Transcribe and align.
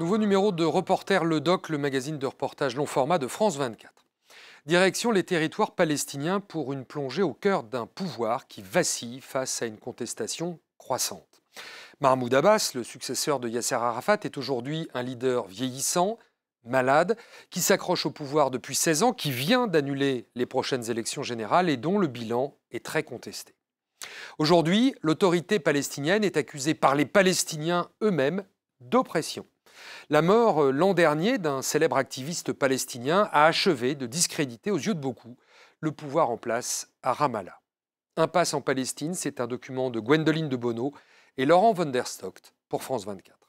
Nouveau 0.00 0.16
numéro 0.16 0.50
de 0.50 0.64
Reporter 0.64 1.26
Le 1.26 1.42
Doc, 1.42 1.68
le 1.68 1.76
magazine 1.76 2.16
de 2.16 2.24
reportage 2.24 2.74
long 2.74 2.86
format 2.86 3.18
de 3.18 3.26
France 3.26 3.58
24. 3.58 3.92
Direction 4.64 5.10
les 5.10 5.24
territoires 5.24 5.74
palestiniens 5.74 6.40
pour 6.40 6.72
une 6.72 6.86
plongée 6.86 7.20
au 7.20 7.34
cœur 7.34 7.64
d'un 7.64 7.84
pouvoir 7.84 8.48
qui 8.48 8.62
vacille 8.62 9.20
face 9.20 9.60
à 9.60 9.66
une 9.66 9.76
contestation 9.76 10.58
croissante. 10.78 11.42
Mahmoud 12.00 12.32
Abbas, 12.32 12.70
le 12.74 12.82
successeur 12.82 13.40
de 13.40 13.50
Yasser 13.50 13.74
Arafat, 13.74 14.20
est 14.24 14.38
aujourd'hui 14.38 14.88
un 14.94 15.02
leader 15.02 15.46
vieillissant, 15.46 16.16
malade, 16.64 17.18
qui 17.50 17.60
s'accroche 17.60 18.06
au 18.06 18.10
pouvoir 18.10 18.50
depuis 18.50 18.76
16 18.76 19.02
ans, 19.02 19.12
qui 19.12 19.30
vient 19.30 19.66
d'annuler 19.66 20.30
les 20.34 20.46
prochaines 20.46 20.90
élections 20.90 21.22
générales 21.22 21.68
et 21.68 21.76
dont 21.76 21.98
le 21.98 22.06
bilan 22.06 22.56
est 22.70 22.82
très 22.82 23.02
contesté. 23.02 23.54
Aujourd'hui, 24.38 24.94
l'autorité 25.02 25.58
palestinienne 25.58 26.24
est 26.24 26.38
accusée 26.38 26.72
par 26.72 26.94
les 26.94 27.04
Palestiniens 27.04 27.90
eux-mêmes 28.02 28.44
d'oppression. 28.80 29.44
La 30.08 30.22
mort 30.22 30.64
euh, 30.64 30.70
l'an 30.70 30.94
dernier 30.94 31.38
d'un 31.38 31.62
célèbre 31.62 31.96
activiste 31.96 32.52
palestinien 32.52 33.28
a 33.32 33.46
achevé 33.46 33.94
de 33.94 34.06
discréditer 34.06 34.70
aux 34.70 34.78
yeux 34.78 34.94
de 34.94 35.00
beaucoup 35.00 35.36
le 35.80 35.92
pouvoir 35.92 36.30
en 36.30 36.36
place 36.36 36.88
à 37.02 37.12
Ramallah. 37.12 37.60
Impasse 38.16 38.54
en 38.54 38.60
Palestine, 38.60 39.14
c'est 39.14 39.40
un 39.40 39.46
document 39.46 39.90
de 39.90 40.00
Gwendoline 40.00 40.48
de 40.48 40.56
Bono 40.56 40.92
et 41.36 41.46
Laurent 41.46 41.72
von 41.72 41.86
der 41.86 42.06
Stocht 42.06 42.54
pour 42.68 42.82
France 42.82 43.06
24. 43.06 43.39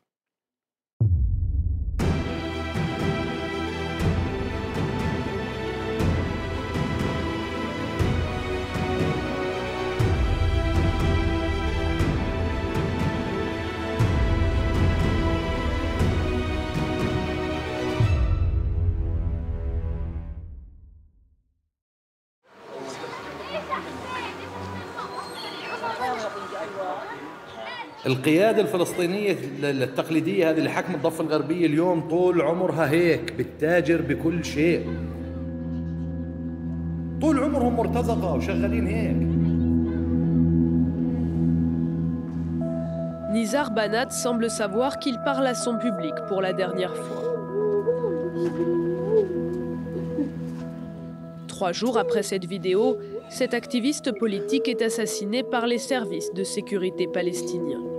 القيادة 28.07 28.63
الفلسطينية 28.63 29.37
التقليدية 29.63 30.51
هذه 30.51 30.59
اللي 30.59 30.71
حكم 30.71 30.95
الضفة 30.95 31.25
الغربية 31.25 31.67
اليوم 31.67 32.09
طول 32.09 32.41
عمرها 32.41 32.91
هيك 32.91 33.33
بتتاجر 33.39 34.03
بكل 34.03 34.45
شيء 34.45 34.87
طول 37.21 37.39
عمرهم 37.39 37.77
مرتزقة 37.77 38.35
وشغالين 38.35 38.87
هيك 38.87 39.37
Nizar 43.37 43.71
Banat 43.71 44.13
semble 44.13 44.49
savoir 44.49 44.99
qu'il 44.99 45.19
parle 45.23 45.47
à 45.47 45.55
son 45.55 45.77
public 45.77 46.15
pour 46.27 46.41
la 46.41 46.55
dernière 46.55 46.97
fois. 46.97 47.23
Trois 51.47 51.73
jours 51.73 51.99
après 51.99 52.23
cette 52.23 52.47
vidéo, 52.47 52.97
cet 53.29 53.53
activiste 53.53 54.13
politique 54.19 54.69
est 54.69 54.81
assassiné 54.81 55.43
par 55.43 55.67
les 55.67 55.79
services 55.79 56.33
de 56.33 56.45
sécurité 56.45 57.09
palestiniens. 57.09 57.90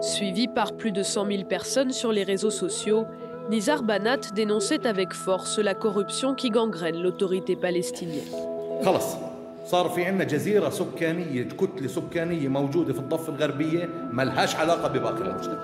Suivi 0.00 0.48
par 0.48 0.72
plus 0.72 0.92
de 0.92 1.02
100 1.02 1.26
000 1.26 1.44
personnes 1.44 1.92
sur 1.92 2.12
les 2.12 2.22
réseaux 2.22 2.50
sociaux, 2.50 3.04
Nizar 3.50 3.82
Banat 3.82 4.32
dénonçait 4.34 4.86
avec 4.86 5.12
force 5.12 5.58
la 5.58 5.74
corruption 5.74 6.34
qui 6.34 6.50
gangrène 6.50 7.00
l'autorité 7.02 7.56
palestinienne. 7.56 8.32
خلص 8.84 9.16
صار 9.66 9.88
في 9.88 10.04
عندنا 10.04 10.24
جزيرة 10.24 10.70
سكانية 10.70 11.42
كتلة 11.42 11.88
سكانية 11.88 12.48
موجودة 12.48 12.92
في 12.92 12.98
الضفة 12.98 13.32
الغربية 13.32 13.88
ما 14.12 14.22
لهاش 14.22 14.56
علاقة 14.56 14.88
بباقي 14.88 15.22
المجتمع 15.22 15.58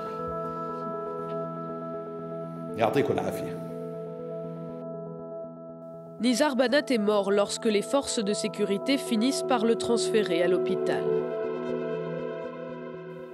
يعطيكم 2.76 3.12
العافية 3.12 3.64
Nizar 6.20 6.56
Banat 6.56 6.86
est 6.90 6.98
mort 6.98 7.30
lorsque 7.30 7.66
les 7.66 7.82
forces 7.82 8.18
de 8.18 8.32
sécurité 8.32 8.96
finissent 8.98 9.42
par 9.42 9.64
le 9.66 9.74
transférer 9.74 10.42
à 10.42 10.48
l'hôpital. 10.48 11.04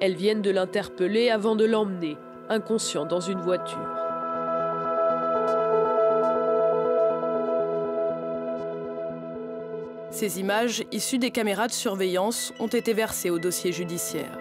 Elles 0.02 0.16
viennent 0.16 0.42
de 0.42 0.52
l'interpeller 0.52 1.30
avant 1.30 1.56
de 1.56 1.66
l'emmener, 1.66 2.18
inconscient, 2.50 3.06
dans 3.06 3.22
une 3.22 3.40
voiture. 3.40 3.78
Ces 10.12 10.40
images, 10.40 10.84
issues 10.92 11.18
des 11.18 11.32
caméras 11.32 11.68
de 11.68 11.74
surveillance, 11.74 12.54
ont 12.60 12.68
été 12.68 12.94
versées 12.94 13.30
au 13.30 13.40
dossier 13.40 13.72
judiciaire. 13.72 14.38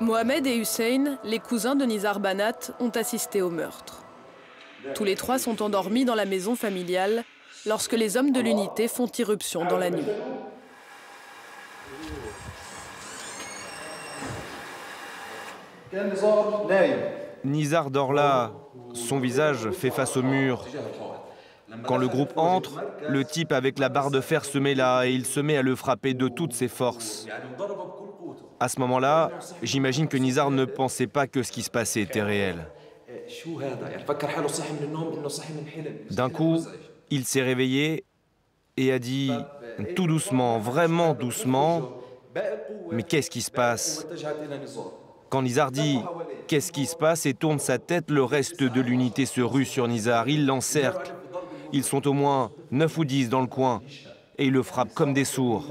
Mohamed 0.00 0.46
et 0.46 0.56
Hussein, 0.56 1.18
les 1.24 1.40
cousins 1.40 1.74
de 1.74 1.84
Nizar 1.84 2.20
Banat, 2.20 2.72
ont 2.78 2.90
assisté 2.90 3.42
au 3.42 3.50
meurtre. 3.50 4.04
Tous 4.94 5.02
les 5.02 5.16
trois 5.16 5.38
sont 5.38 5.60
endormis 5.60 6.04
dans 6.04 6.14
la 6.14 6.24
maison 6.24 6.54
familiale 6.54 7.24
lorsque 7.68 7.92
les 7.92 8.16
hommes 8.16 8.32
de 8.32 8.40
l'unité 8.40 8.88
font 8.88 9.06
irruption 9.18 9.64
dans 9.66 9.78
la 9.78 9.90
nuit. 9.90 10.04
Nizar 17.44 17.90
dort 17.90 18.12
là, 18.12 18.52
son 18.94 19.18
visage 19.18 19.70
fait 19.70 19.90
face 19.90 20.16
au 20.16 20.22
mur. 20.22 20.66
Quand 21.86 21.98
le 21.98 22.08
groupe 22.08 22.32
entre, 22.36 22.82
le 23.08 23.24
type 23.24 23.52
avec 23.52 23.78
la 23.78 23.90
barre 23.90 24.10
de 24.10 24.20
fer 24.20 24.44
se 24.44 24.58
met 24.58 24.74
là 24.74 25.04
et 25.04 25.12
il 25.12 25.26
se 25.26 25.40
met 25.40 25.56
à 25.56 25.62
le 25.62 25.76
frapper 25.76 26.14
de 26.14 26.28
toutes 26.28 26.54
ses 26.54 26.68
forces. 26.68 27.26
À 28.58 28.68
ce 28.68 28.80
moment-là, 28.80 29.30
j'imagine 29.62 30.08
que 30.08 30.16
Nizar 30.16 30.50
ne 30.50 30.64
pensait 30.64 31.06
pas 31.06 31.26
que 31.26 31.42
ce 31.42 31.52
qui 31.52 31.62
se 31.62 31.70
passait 31.70 32.00
était 32.00 32.22
réel. 32.22 32.66
D'un 36.10 36.30
coup, 36.30 36.58
il 37.10 37.24
s'est 37.24 37.42
réveillé 37.42 38.04
et 38.76 38.92
a 38.92 38.98
dit 38.98 39.32
tout 39.96 40.06
doucement, 40.06 40.58
vraiment 40.58 41.14
doucement, 41.14 41.82
mais 42.92 43.02
qu'est-ce 43.02 43.30
qui 43.30 43.42
se 43.42 43.50
passe? 43.50 44.06
Quand 45.28 45.42
Nizar 45.42 45.70
dit 45.70 46.00
qu'est-ce 46.46 46.72
qui 46.72 46.86
se 46.86 46.96
passe? 46.96 47.26
Et 47.26 47.34
tourne 47.34 47.58
sa 47.58 47.78
tête, 47.78 48.10
le 48.10 48.24
reste 48.24 48.62
de 48.62 48.80
l'unité 48.80 49.26
se 49.26 49.40
rue 49.40 49.64
sur 49.64 49.86
Nizar, 49.88 50.28
il 50.28 50.46
l'encercle. 50.46 51.14
Ils 51.72 51.84
sont 51.84 52.06
au 52.06 52.12
moins 52.12 52.50
9 52.70 52.98
ou 52.98 53.04
10 53.04 53.28
dans 53.28 53.42
le 53.42 53.46
coin 53.46 53.82
et 54.38 54.46
ils 54.46 54.52
le 54.52 54.62
frappent 54.62 54.94
comme 54.94 55.12
des 55.12 55.24
sourds. 55.24 55.66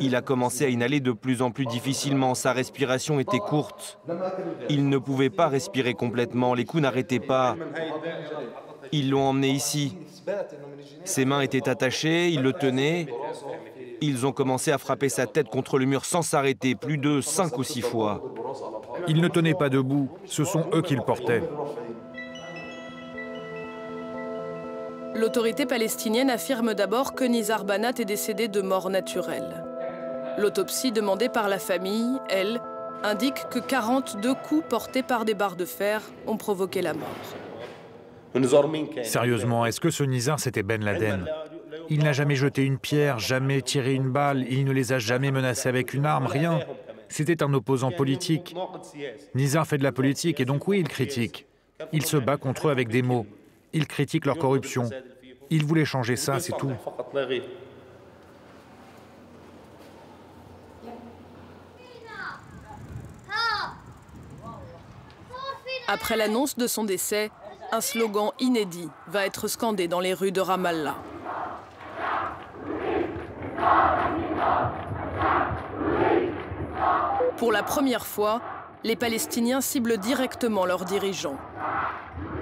Il 0.00 0.16
a 0.16 0.20
commencé 0.20 0.64
à 0.64 0.68
inhaler 0.68 1.00
de 1.00 1.12
plus 1.12 1.42
en 1.42 1.50
plus 1.52 1.64
difficilement, 1.64 2.34
sa 2.34 2.52
respiration 2.52 3.20
était 3.20 3.38
courte. 3.38 4.00
Il 4.68 4.88
ne 4.88 4.98
pouvait 4.98 5.30
pas 5.30 5.48
respirer 5.48 5.94
complètement, 5.94 6.54
les 6.54 6.64
coups 6.64 6.82
n'arrêtaient 6.82 7.20
pas. 7.20 7.56
Ils 8.92 9.10
l'ont 9.10 9.28
emmené 9.28 9.48
ici. 9.50 9.96
Ses 11.04 11.24
mains 11.24 11.40
étaient 11.40 11.68
attachées, 11.68 12.28
ils 12.28 12.42
le 12.42 12.52
tenaient. 12.52 13.06
Ils 14.00 14.26
ont 14.26 14.32
commencé 14.32 14.72
à 14.72 14.78
frapper 14.78 15.08
sa 15.08 15.26
tête 15.26 15.48
contre 15.48 15.78
le 15.78 15.86
mur 15.86 16.04
sans 16.04 16.22
s'arrêter, 16.22 16.74
plus 16.74 16.98
de 16.98 17.20
cinq 17.20 17.58
ou 17.58 17.64
six 17.64 17.82
fois. 17.82 18.22
Il 19.08 19.20
ne 19.20 19.28
tenait 19.28 19.54
pas 19.54 19.68
debout, 19.68 20.08
ce 20.24 20.44
sont 20.44 20.64
eux 20.72 20.82
qui 20.82 20.96
le 20.96 21.02
portaient. 21.02 21.42
L'autorité 25.14 25.66
palestinienne 25.66 26.30
affirme 26.30 26.72
d'abord 26.72 27.14
que 27.14 27.24
Nizar 27.24 27.64
Banat 27.64 27.94
est 27.98 28.04
décédé 28.04 28.48
de 28.48 28.62
mort 28.62 28.88
naturelle. 28.88 29.64
L'autopsie 30.38 30.92
demandée 30.92 31.28
par 31.28 31.48
la 31.48 31.58
famille, 31.58 32.18
elle, 32.30 32.60
indique 33.02 33.48
que 33.50 33.58
42 33.58 34.34
coups 34.34 34.64
portés 34.68 35.02
par 35.02 35.24
des 35.24 35.34
barres 35.34 35.56
de 35.56 35.64
fer 35.64 36.00
ont 36.26 36.36
provoqué 36.36 36.80
la 36.80 36.94
mort. 36.94 37.08
Sérieusement, 39.02 39.66
est-ce 39.66 39.80
que 39.80 39.90
ce 39.90 40.04
Nizar 40.04 40.38
c'était 40.38 40.62
Ben 40.62 40.84
Laden? 40.84 41.26
Il 41.88 42.04
n'a 42.04 42.12
jamais 42.12 42.36
jeté 42.36 42.64
une 42.64 42.78
pierre, 42.78 43.18
jamais 43.18 43.62
tiré 43.62 43.94
une 43.94 44.10
balle, 44.10 44.46
il 44.48 44.64
ne 44.64 44.72
les 44.72 44.92
a 44.92 44.98
jamais 44.98 45.30
menacés 45.32 45.68
avec 45.68 45.94
une 45.94 46.06
arme, 46.06 46.26
rien. 46.26 46.60
C'était 47.08 47.42
un 47.42 47.52
opposant 47.52 47.90
politique. 47.90 48.54
Nizar 49.34 49.66
fait 49.66 49.78
de 49.78 49.82
la 49.82 49.90
politique 49.92 50.38
et 50.38 50.44
donc 50.44 50.68
oui, 50.68 50.78
il 50.78 50.88
critique. 50.88 51.46
Il 51.92 52.06
se 52.06 52.16
bat 52.16 52.36
contre 52.36 52.68
eux 52.68 52.70
avec 52.70 52.88
des 52.88 53.02
mots. 53.02 53.26
Il 53.72 53.86
critique 53.86 54.26
leur 54.26 54.38
corruption. 54.38 54.88
Il 55.50 55.64
voulait 55.64 55.84
changer 55.84 56.14
ça, 56.14 56.38
c'est 56.38 56.56
tout. 56.56 56.70
Après 65.88 66.16
l'annonce 66.16 66.56
de 66.56 66.68
son 66.68 66.84
décès, 66.84 67.32
un 67.72 67.80
slogan 67.80 68.32
inédit 68.40 68.88
va 69.06 69.26
être 69.26 69.48
scandé 69.48 69.88
dans 69.88 70.00
les 70.00 70.14
rues 70.14 70.32
de 70.32 70.40
Ramallah. 70.40 70.96
Pour 77.36 77.52
la 77.52 77.62
première 77.62 78.06
fois, 78.06 78.40
les 78.84 78.96
Palestiniens 78.96 79.60
ciblent 79.60 79.98
directement 79.98 80.66
leurs 80.66 80.84
dirigeants. 80.84 81.38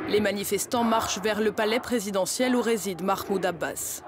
Les 0.09 0.21
manifestants 0.21 0.85
marchent 0.85 1.21
vers 1.21 1.41
le 1.41 1.53
palais 1.53 1.81
présidentiel 1.81 2.57
où 2.57 2.63
réside 2.63 3.03
Mahmoud 3.03 3.45
Abbas. 3.45 4.03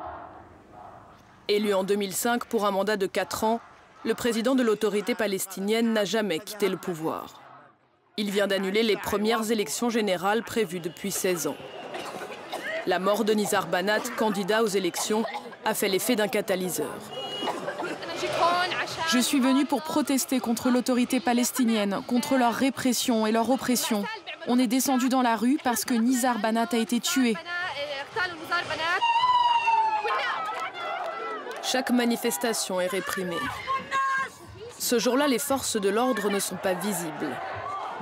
Élu 1.49 1.75
en 1.75 1.85
2005 1.85 2.47
pour 2.47 2.65
un 2.67 2.71
mandat 2.71 2.97
de 2.97 3.07
4 3.07 3.45
ans, 3.45 3.61
le 4.05 4.15
président 4.15 4.55
de 4.55 4.63
l'autorité 4.63 5.15
palestinienne 5.15 5.93
n'a 5.93 6.05
jamais 6.05 6.39
quitté 6.39 6.69
le 6.69 6.77
pouvoir. 6.77 7.50
Il 8.21 8.31
vient 8.31 8.47
d'annuler 8.47 8.83
les 8.83 8.99
premières 8.99 9.51
élections 9.51 9.89
générales 9.89 10.43
prévues 10.43 10.79
depuis 10.79 11.11
16 11.11 11.47
ans. 11.47 11.57
La 12.85 12.99
mort 12.99 13.25
de 13.25 13.33
Nizar 13.33 13.67
Banat, 13.67 14.11
candidat 14.19 14.63
aux 14.63 14.67
élections, 14.67 15.25
a 15.65 15.73
fait 15.73 15.89
l'effet 15.89 16.17
d'un 16.17 16.29
catalyseur. 16.29 16.93
Je 19.09 19.19
suis 19.19 19.41
venu 19.41 19.65
pour 19.65 19.81
protester 19.81 20.39
contre 20.39 20.69
l'autorité 20.69 21.19
palestinienne, 21.19 22.03
contre 22.07 22.37
leur 22.37 22.53
répression 22.53 23.27
et 23.27 23.33
leur 23.33 23.49
oppression. 23.49 24.05
On 24.49 24.59
est 24.59 24.67
descendu 24.67 25.09
dans 25.09 25.23
la 25.23 25.35
rue 25.35 25.57
parce 25.65 25.87
que 25.87 25.95
Nizar 25.95 26.41
Banat 26.41 26.69
a 26.73 26.77
été 26.77 27.01
tué. 27.01 27.35
Chaque 31.63 31.91
manifestation 31.91 32.83
est 32.83 32.87
réprimée. 32.87 33.41
Ce 34.79 34.99
jour-là, 34.99 35.27
les 35.27 35.39
forces 35.39 35.81
de 35.81 35.89
l'ordre 35.89 36.29
ne 36.29 36.39
sont 36.39 36.57
pas 36.57 36.75
visibles. 36.75 37.35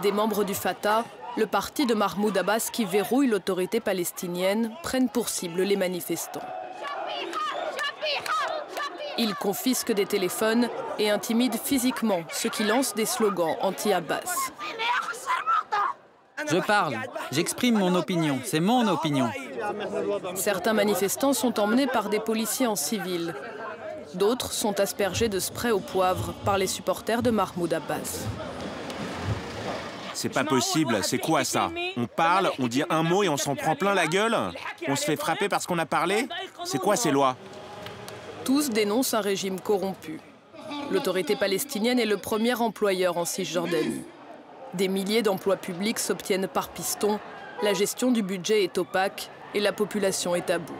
Des 0.03 0.13
membres 0.13 0.45
du 0.45 0.55
Fatah, 0.55 1.05
le 1.37 1.47
parti 1.47 1.85
de 1.85 1.95
Mahmoud 1.95 2.37
Abbas 2.39 2.69
qui 2.73 2.85
verrouille 2.85 3.27
l'autorité 3.27 3.81
palestinienne, 3.81 4.73
prennent 4.83 5.09
pour 5.09 5.29
cible 5.29 5.63
les 5.63 5.77
manifestants. 5.77 6.47
Ils 9.19 9.35
confisquent 9.35 9.93
des 9.93 10.07
téléphones 10.07 10.69
et 11.01 11.11
intimident 11.11 11.59
physiquement 11.59 12.23
ceux 12.31 12.49
qui 12.49 12.63
lancent 12.63 12.95
des 12.95 13.07
slogans 13.07 13.57
anti-Abbas. 13.61 14.53
Je 16.47 16.59
parle, 16.59 16.97
j'exprime 17.33 17.79
mon 17.79 17.97
opinion, 17.97 18.39
c'est 18.45 18.61
mon 18.61 18.87
opinion. 18.87 19.29
Certains 20.37 20.73
manifestants 20.73 21.33
sont 21.33 21.59
emmenés 21.59 21.89
par 21.89 22.09
des 22.09 22.21
policiers 22.21 22.69
en 22.69 22.77
civil. 22.77 23.35
D'autres 24.15 24.53
sont 24.53 24.79
aspergés 24.79 25.29
de 25.29 25.41
spray 25.41 25.73
au 25.73 25.81
poivre 25.81 26.33
par 26.45 26.57
les 26.57 26.69
supporters 26.69 27.23
de 27.23 27.31
Mahmoud 27.31 27.75
Abbas. 27.75 28.27
C'est 30.19 30.31
pas 30.31 30.43
possible, 30.43 30.99
c'est 31.05 31.19
quoi 31.19 31.45
ça? 31.45 31.71
On 31.97 32.07
parle, 32.07 32.51
on 32.59 32.67
dit 32.67 32.83
un 32.91 33.05
mot 33.05 33.23
et 33.23 33.29
on 33.29 33.37
s'en 33.37 33.55
prend 33.55 33.77
plein 33.77 33.95
la 33.95 34.09
gueule? 34.09 34.37
On 34.89 34.97
se 34.97 35.05
fait 35.05 35.15
frapper 35.15 35.49
parce 35.49 35.65
qu'on 35.65 35.79
a 35.79 35.87
parlé? 35.87 36.27
C'est 36.65 36.81
quoi 36.81 36.97
ces 36.97 37.13
lois? 37.13 37.37
Tous 38.45 38.69
dénoncent 38.69 39.15
un 39.15 39.21
régime 39.21 39.61
corrompu. 39.61 40.19
L'autorité 40.91 41.37
palestinienne 41.37 42.01
est 42.01 42.05
le 42.05 42.17
premier 42.17 42.55
employeur 42.55 43.17
en 43.17 43.25
Cisjordanie. 43.25 44.03
Des 44.75 44.89
milliers 44.89 45.23
d'emplois 45.23 45.55
publics 45.55 46.01
s'obtiennent 46.01 46.49
par 46.49 46.71
piston, 46.71 47.21
la 47.63 47.73
gestion 47.73 48.11
du 48.11 48.25
budget 48.25 48.65
est 48.65 48.77
opaque 48.77 49.31
et 49.55 49.61
la 49.61 49.73
population 49.73 50.35
est 50.35 50.51
à 50.51 50.59
bout. 50.59 50.75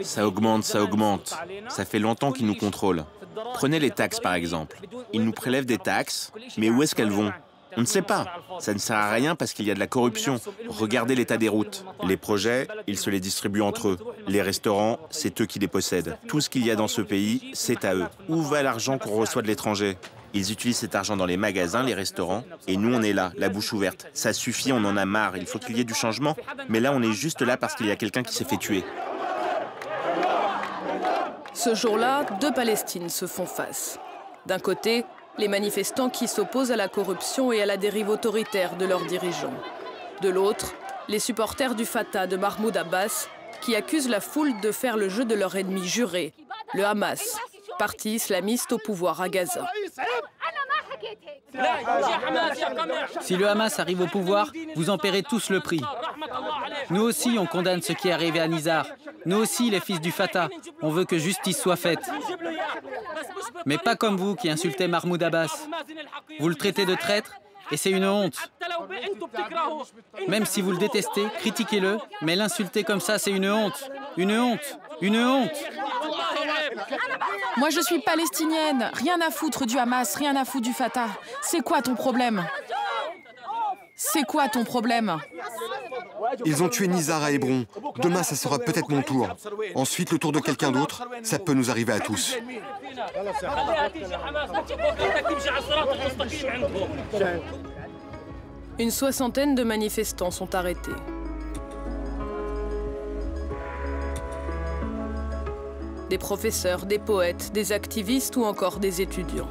Ça 0.00 0.26
augmente, 0.26 0.64
ça 0.64 0.82
augmente. 0.82 1.36
Ça 1.68 1.84
fait 1.84 1.98
longtemps 1.98 2.32
qu'ils 2.32 2.46
nous 2.46 2.56
contrôlent. 2.56 3.04
Prenez 3.52 3.78
les 3.78 3.90
taxes 3.90 4.20
par 4.20 4.32
exemple. 4.32 4.80
Ils 5.12 5.22
nous 5.22 5.32
prélèvent 5.32 5.66
des 5.66 5.76
taxes, 5.76 6.32
mais 6.56 6.70
où 6.70 6.82
est-ce 6.82 6.94
qu'elles 6.94 7.10
vont? 7.10 7.30
On 7.76 7.80
ne 7.80 7.86
sait 7.86 8.02
pas. 8.02 8.26
Ça 8.58 8.72
ne 8.72 8.78
sert 8.78 8.96
à 8.96 9.10
rien 9.10 9.34
parce 9.34 9.52
qu'il 9.52 9.66
y 9.66 9.70
a 9.70 9.74
de 9.74 9.80
la 9.80 9.86
corruption. 9.86 10.40
Regardez 10.68 11.14
l'état 11.14 11.36
des 11.36 11.48
routes. 11.48 11.84
Les 12.04 12.16
projets, 12.16 12.68
ils 12.86 12.98
se 12.98 13.10
les 13.10 13.20
distribuent 13.20 13.62
entre 13.62 13.88
eux. 13.88 13.98
Les 14.26 14.42
restaurants, 14.42 14.98
c'est 15.10 15.40
eux 15.40 15.46
qui 15.46 15.58
les 15.58 15.68
possèdent. 15.68 16.18
Tout 16.28 16.40
ce 16.40 16.50
qu'il 16.50 16.64
y 16.64 16.70
a 16.70 16.76
dans 16.76 16.88
ce 16.88 17.00
pays, 17.00 17.50
c'est 17.54 17.84
à 17.84 17.94
eux. 17.94 18.06
Où 18.28 18.42
va 18.42 18.62
l'argent 18.62 18.98
qu'on 18.98 19.16
reçoit 19.16 19.42
de 19.42 19.46
l'étranger? 19.46 19.96
Ils 20.36 20.50
utilisent 20.50 20.78
cet 20.78 20.96
argent 20.96 21.16
dans 21.16 21.26
les 21.26 21.36
magasins, 21.36 21.84
les 21.84 21.94
restaurants, 21.94 22.42
et 22.66 22.76
nous 22.76 22.92
on 22.92 23.02
est 23.02 23.12
là, 23.12 23.32
la 23.36 23.48
bouche 23.48 23.72
ouverte. 23.72 24.08
Ça 24.14 24.32
suffit, 24.32 24.72
on 24.72 24.84
en 24.84 24.96
a 24.96 25.04
marre, 25.04 25.36
il 25.36 25.46
faut 25.46 25.60
qu'il 25.60 25.76
y 25.76 25.80
ait 25.80 25.84
du 25.84 25.94
changement. 25.94 26.36
Mais 26.68 26.80
là 26.80 26.92
on 26.92 27.00
est 27.02 27.12
juste 27.12 27.40
là 27.40 27.56
parce 27.56 27.76
qu'il 27.76 27.86
y 27.86 27.92
a 27.92 27.96
quelqu'un 27.96 28.24
qui 28.24 28.34
s'est 28.34 28.44
fait 28.44 28.56
tuer. 28.56 28.82
Ce 31.52 31.76
jour-là, 31.76 32.24
deux 32.40 32.52
Palestines 32.52 33.08
se 33.08 33.26
font 33.26 33.46
face. 33.46 34.00
D'un 34.44 34.58
côté, 34.58 35.04
les 35.38 35.48
manifestants 35.48 36.10
qui 36.10 36.28
s'opposent 36.28 36.72
à 36.72 36.76
la 36.76 36.88
corruption 36.88 37.52
et 37.52 37.60
à 37.60 37.66
la 37.66 37.76
dérive 37.76 38.08
autoritaire 38.08 38.76
de 38.76 38.84
leurs 38.84 39.04
dirigeants. 39.04 39.54
De 40.22 40.28
l'autre, 40.28 40.74
les 41.08 41.18
supporters 41.18 41.74
du 41.74 41.84
Fatah 41.84 42.26
de 42.26 42.36
Mahmoud 42.36 42.76
Abbas 42.76 43.28
qui 43.60 43.74
accusent 43.76 44.08
la 44.08 44.20
foule 44.20 44.60
de 44.60 44.72
faire 44.72 44.96
le 44.96 45.08
jeu 45.08 45.24
de 45.24 45.34
leur 45.34 45.56
ennemi 45.56 45.86
juré, 45.86 46.32
le 46.74 46.84
Hamas, 46.84 47.38
parti 47.78 48.14
islamiste 48.14 48.72
au 48.72 48.78
pouvoir 48.78 49.20
à 49.20 49.28
Gaza. 49.28 49.66
Si 53.20 53.36
le 53.36 53.48
Hamas 53.48 53.78
arrive 53.78 54.00
au 54.00 54.06
pouvoir, 54.06 54.52
vous 54.74 54.90
en 54.90 54.98
paierez 54.98 55.22
tous 55.22 55.50
le 55.50 55.60
prix. 55.60 55.82
Nous 56.90 57.02
aussi, 57.02 57.36
on 57.38 57.46
condamne 57.46 57.82
ce 57.82 57.92
qui 57.92 58.08
est 58.08 58.12
arrivé 58.12 58.40
à 58.40 58.48
Nizar. 58.48 58.86
Nous 59.26 59.36
aussi, 59.36 59.70
les 59.70 59.80
fils 59.80 60.00
du 60.00 60.10
Fatah, 60.10 60.48
on 60.82 60.90
veut 60.90 61.04
que 61.04 61.18
justice 61.18 61.60
soit 61.60 61.76
faite. 61.76 62.10
Mais 63.66 63.78
pas 63.78 63.96
comme 63.96 64.16
vous 64.16 64.34
qui 64.34 64.50
insultez 64.50 64.88
Mahmoud 64.88 65.22
Abbas. 65.22 65.66
Vous 66.40 66.48
le 66.48 66.54
traitez 66.54 66.86
de 66.86 66.94
traître 66.94 67.32
et 67.70 67.76
c'est 67.76 67.90
une 67.90 68.04
honte. 68.04 68.36
Même 70.28 70.44
si 70.44 70.60
vous 70.60 70.72
le 70.72 70.76
détestez, 70.78 71.26
critiquez-le, 71.38 71.98
mais 72.22 72.36
l'insulter 72.36 72.84
comme 72.84 73.00
ça, 73.00 73.18
c'est 73.18 73.30
une 73.30 73.48
honte. 73.48 73.90
Une 74.16 74.38
honte. 74.38 74.78
Une 75.00 75.16
honte. 75.16 75.64
Moi, 77.56 77.70
je 77.70 77.80
suis 77.80 78.00
palestinienne. 78.00 78.90
Rien 78.94 79.20
à 79.20 79.30
foutre 79.30 79.66
du 79.66 79.78
Hamas, 79.78 80.16
rien 80.16 80.36
à 80.36 80.44
foutre 80.44 80.66
du 80.66 80.72
Fatah. 80.72 81.08
C'est 81.42 81.62
quoi 81.62 81.82
ton 81.82 81.94
problème? 81.94 82.44
C'est 83.96 84.24
quoi 84.24 84.48
ton 84.48 84.64
problème? 84.64 85.18
Ils 86.44 86.62
ont 86.62 86.68
tué 86.68 86.88
Nizar 86.88 87.22
à 87.22 87.30
Hébron. 87.30 87.66
Demain, 87.98 88.22
ça 88.22 88.34
sera 88.34 88.58
peut-être 88.58 88.88
mon 88.88 89.02
tour. 89.02 89.28
Ensuite, 89.74 90.10
le 90.10 90.18
tour 90.18 90.32
de 90.32 90.40
quelqu'un 90.40 90.72
d'autre. 90.72 91.06
Ça 91.22 91.38
peut 91.38 91.54
nous 91.54 91.70
arriver 91.70 91.92
à 91.92 92.00
tous. 92.00 92.36
Une 98.78 98.90
soixantaine 98.90 99.54
de 99.54 99.62
manifestants 99.62 100.32
sont 100.32 100.54
arrêtés. 100.54 100.90
Des 106.10 106.18
professeurs, 106.18 106.84
des 106.84 106.98
poètes, 106.98 107.52
des 107.52 107.72
activistes 107.72 108.36
ou 108.36 108.44
encore 108.44 108.78
des 108.78 109.00
étudiants. 109.00 109.48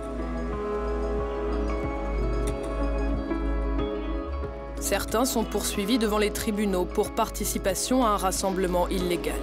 Certains 4.80 5.26
sont 5.26 5.46
poursuivis 5.46 5.98
devant 5.98 6.20
les 6.20 6.32
tribunaux 6.32 6.86
pour 6.86 7.16
participation 7.16 8.06
à 8.06 8.10
un 8.10 8.18
rassemblement 8.18 8.88
illégal. 8.90 9.40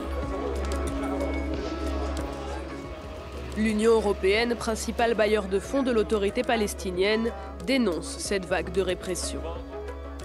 L'Union 3.57 3.93
européenne, 3.93 4.55
principal 4.55 5.15
bailleur 5.15 5.47
de 5.47 5.59
fonds 5.59 5.83
de 5.83 5.91
l'autorité 5.91 6.43
palestinienne, 6.43 7.33
dénonce 7.67 8.19
cette 8.19 8.47
vague 8.47 8.71
de 8.71 8.83
répression. 8.83 9.41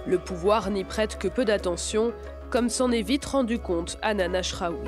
Le 0.06 0.18
pouvoir 0.18 0.70
n'y 0.70 0.84
prête 0.84 1.18
que 1.18 1.26
peu 1.26 1.44
d'attention, 1.44 2.12
comme 2.48 2.68
s'en 2.68 2.92
est 2.92 3.02
vite 3.02 3.24
rendu 3.24 3.58
compte 3.58 3.98
Anan 4.02 4.36
Ashraoui. 4.36 4.78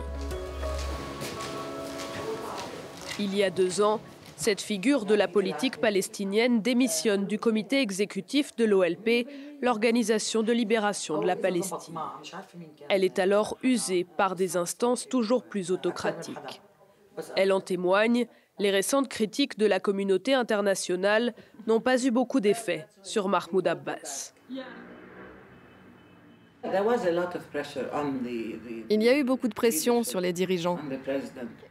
Il 3.18 3.36
y 3.36 3.42
a 3.42 3.50
deux 3.50 3.80
ans, 3.80 4.00
cette 4.36 4.60
figure 4.60 5.04
de 5.04 5.14
la 5.14 5.26
politique 5.26 5.78
palestinienne 5.78 6.62
démissionne 6.62 7.26
du 7.26 7.38
comité 7.38 7.80
exécutif 7.80 8.54
de 8.54 8.64
l'OLP, 8.64 9.26
l'Organisation 9.60 10.44
de 10.44 10.52
libération 10.52 11.18
de 11.20 11.26
la 11.26 11.34
Palestine. 11.34 11.98
Elle 12.88 13.02
est 13.02 13.18
alors 13.18 13.58
usée 13.64 14.04
par 14.04 14.36
des 14.36 14.56
instances 14.56 15.08
toujours 15.08 15.42
plus 15.42 15.72
autocratiques. 15.72 16.62
Elle 17.34 17.52
en 17.52 17.60
témoigne, 17.60 18.26
les 18.60 18.70
récentes 18.70 19.08
critiques 19.08 19.58
de 19.58 19.66
la 19.66 19.80
communauté 19.80 20.34
internationale 20.34 21.34
n'ont 21.66 21.80
pas 21.80 22.04
eu 22.04 22.12
beaucoup 22.12 22.38
d'effet 22.38 22.86
sur 23.02 23.28
Mahmoud 23.28 23.66
Abbas. 23.66 24.32
Il 28.90 29.02
y 29.02 29.08
a 29.08 29.16
eu 29.16 29.24
beaucoup 29.24 29.48
de 29.48 29.54
pression 29.54 30.02
sur 30.02 30.20
les 30.20 30.32
dirigeants, 30.32 30.78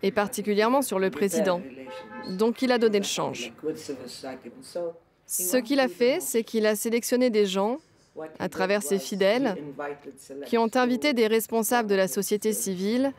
et 0.02 0.12
particulièrement 0.12 0.82
sur 0.82 1.00
le 1.00 1.10
président. 1.10 1.62
Donc 2.30 2.62
il 2.62 2.72
a 2.72 2.78
donné 2.78 3.00
le 3.00 3.06
change. 3.06 3.54
Ce 5.26 5.58
qu'il 5.58 5.80
a 5.80 5.88
fait, 5.88 6.20
c'est 6.22 6.44
qu'il 6.44 6.66
a 6.66 6.76
sélectionné 6.76 7.30
des 7.30 7.46
gens, 7.46 7.80
à 8.40 8.50
travers 8.50 8.82
ses 8.82 8.98
fidèles, 8.98 9.56
qui 10.46 10.58
ont 10.58 10.72
invité 10.76 11.14
des 11.14 11.28
responsables 11.28 11.90
de 11.90 11.96
la 11.96 12.08
société 12.08 12.54
civile 12.54 13.12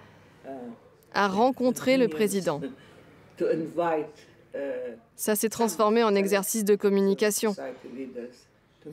à 1.12 1.28
rencontrer 1.28 1.96
le 1.96 2.08
président. 2.08 2.60
Ça 5.16 5.36
s'est 5.36 5.48
transformé 5.48 6.02
en 6.02 6.14
exercice 6.14 6.64
de 6.64 6.74
communication. 6.76 7.54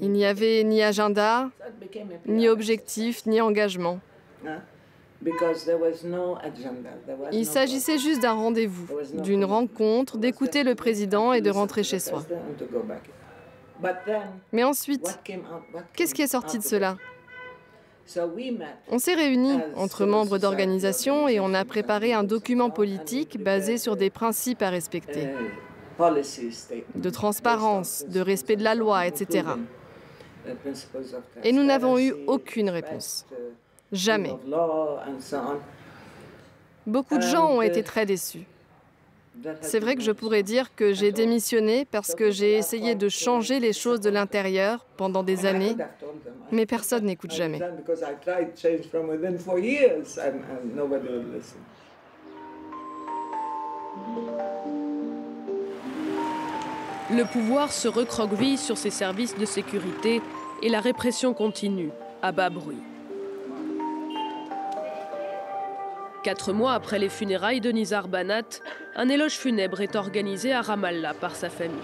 Il 0.01 0.11
n'y 0.11 0.25
avait 0.25 0.63
ni 0.63 0.83
agenda, 0.83 1.49
ni 2.25 2.47
objectif, 2.47 3.25
ni 3.25 3.41
engagement. 3.41 3.99
Il 7.31 7.45
s'agissait 7.45 7.97
juste 7.97 8.21
d'un 8.21 8.33
rendez-vous, 8.33 8.87
d'une 9.13 9.45
rencontre, 9.45 10.17
d'écouter 10.17 10.63
le 10.63 10.75
président 10.75 11.33
et 11.33 11.41
de 11.41 11.49
rentrer 11.49 11.83
chez 11.83 11.99
soi. 11.99 12.23
Mais 14.51 14.63
ensuite, 14.63 15.19
qu'est-ce 15.93 16.13
qui 16.13 16.21
est 16.21 16.27
sorti 16.27 16.59
de 16.59 16.63
cela? 16.63 16.97
On 18.91 18.99
s'est 18.99 19.15
réunis 19.15 19.59
entre 19.75 20.05
membres 20.05 20.37
d'organisations 20.37 21.27
et 21.27 21.39
on 21.39 21.53
a 21.55 21.65
préparé 21.65 22.13
un 22.13 22.23
document 22.23 22.69
politique 22.69 23.41
basé 23.41 23.77
sur 23.77 23.95
des 23.95 24.11
principes 24.11 24.61
à 24.61 24.69
respecter, 24.69 25.29
de 26.93 27.09
transparence, 27.09 28.05
de 28.07 28.19
respect 28.21 28.57
de 28.57 28.63
la 28.63 28.75
loi, 28.75 29.07
etc. 29.07 29.47
Et 31.43 31.51
nous 31.51 31.63
n'avons 31.63 31.97
eu 31.97 32.13
aucune 32.27 32.69
réponse. 32.69 33.25
Jamais. 33.91 34.35
Beaucoup 36.85 37.17
de 37.17 37.23
gens 37.23 37.51
ont 37.51 37.61
été 37.61 37.83
très 37.83 38.05
déçus. 38.05 38.45
C'est 39.61 39.79
vrai 39.79 39.95
que 39.95 40.01
je 40.01 40.11
pourrais 40.11 40.43
dire 40.43 40.75
que 40.75 40.93
j'ai 40.93 41.11
démissionné 41.11 41.85
parce 41.85 42.15
que 42.15 42.31
j'ai 42.31 42.53
essayé 42.53 42.95
de 42.95 43.09
changer 43.09 43.59
les 43.59 43.73
choses 43.73 43.99
de 43.99 44.09
l'intérieur 44.09 44.85
pendant 44.97 45.23
des 45.23 45.45
années, 45.45 45.75
mais 46.51 46.65
personne 46.65 47.05
n'écoute 47.05 47.31
jamais. 47.31 47.59
Le 57.11 57.23
pouvoir 57.23 57.71
se 57.71 57.87
recroqueville 57.87 58.57
sur 58.57 58.77
ses 58.77 58.89
services 58.89 59.37
de 59.37 59.45
sécurité 59.45 60.23
et 60.63 60.69
la 60.69 60.79
répression 60.79 61.35
continue, 61.35 61.91
à 62.23 62.31
bas 62.31 62.49
bruit. 62.49 62.81
Quatre 66.23 66.51
mois 66.51 66.73
après 66.73 66.97
les 66.97 67.09
funérailles 67.09 67.61
de 67.61 67.71
Nizar 67.71 68.07
Banat, 68.07 68.59
un 68.95 69.07
éloge 69.07 69.33
funèbre 69.33 69.81
est 69.81 69.95
organisé 69.95 70.51
à 70.51 70.63
Ramallah 70.63 71.13
par 71.13 71.35
sa 71.35 71.51
famille. 71.51 71.77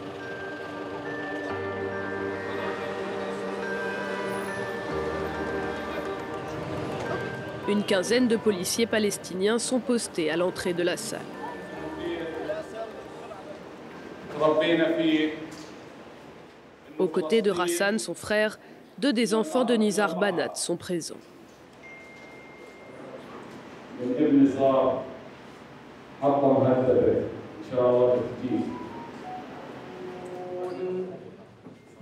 Une 7.70 7.84
quinzaine 7.84 8.28
de 8.28 8.38
policiers 8.38 8.88
palestiniens 8.88 9.60
sont 9.60 9.80
postés 9.80 10.32
à 10.32 10.36
l'entrée 10.36 10.74
de 10.74 10.82
la 10.82 10.98
salle. 10.98 11.20
Aux 16.98 17.08
côtés 17.08 17.42
de 17.42 17.52
Rassan, 17.52 18.00
son 18.00 18.14
frère, 18.14 18.60
deux 18.98 19.14
des 19.14 19.34
enfants 19.34 19.66
de 19.66 19.74
Nizar 19.76 20.18
Banat 20.20 20.56
sont 20.56 20.78
présents. 20.78 21.16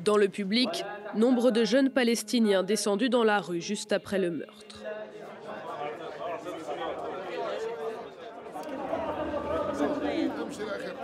Dans 0.05 0.17
le 0.17 0.27
public, 0.29 0.86
nombre 1.15 1.51
de 1.51 1.65
jeunes 1.65 1.89
Palestiniens 1.89 2.63
descendus 2.63 3.10
dans 3.10 3.24
la 3.24 3.39
rue 3.39 3.62
juste 3.62 3.91
après 3.91 4.17
le 4.17 4.31
meurtre. 4.31 4.69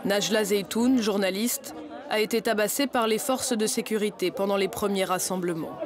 Najla 0.05 0.43
Zeytoun, 0.43 1.01
journaliste, 1.01 1.75
a 2.09 2.19
été 2.19 2.41
tabassée 2.41 2.87
par 2.87 3.07
les 3.07 3.17
forces 3.17 3.53
de 3.53 3.67
sécurité 3.67 4.31
pendant 4.31 4.57
les 4.57 4.67
premiers 4.67 5.05
rassemblements. 5.05 5.77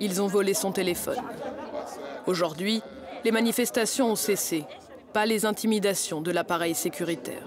Ils 0.00 0.20
ont 0.20 0.26
volé 0.26 0.54
son 0.54 0.72
téléphone. 0.72 1.22
Aujourd'hui, 2.26 2.82
les 3.24 3.30
manifestations 3.30 4.10
ont 4.10 4.16
cessé, 4.16 4.64
pas 5.12 5.26
les 5.26 5.46
intimidations 5.46 6.20
de 6.20 6.30
l'appareil 6.30 6.74
sécuritaire. 6.74 7.44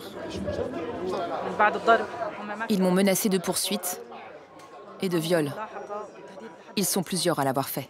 Ils 2.69 2.81
m'ont 2.81 2.91
menacé 2.91 3.29
de 3.29 3.37
poursuites 3.37 4.01
et 5.01 5.09
de 5.09 5.17
viol. 5.17 5.51
Ils 6.75 6.85
sont 6.85 7.03
plusieurs 7.03 7.39
à 7.39 7.43
l'avoir 7.43 7.69
fait. 7.69 7.89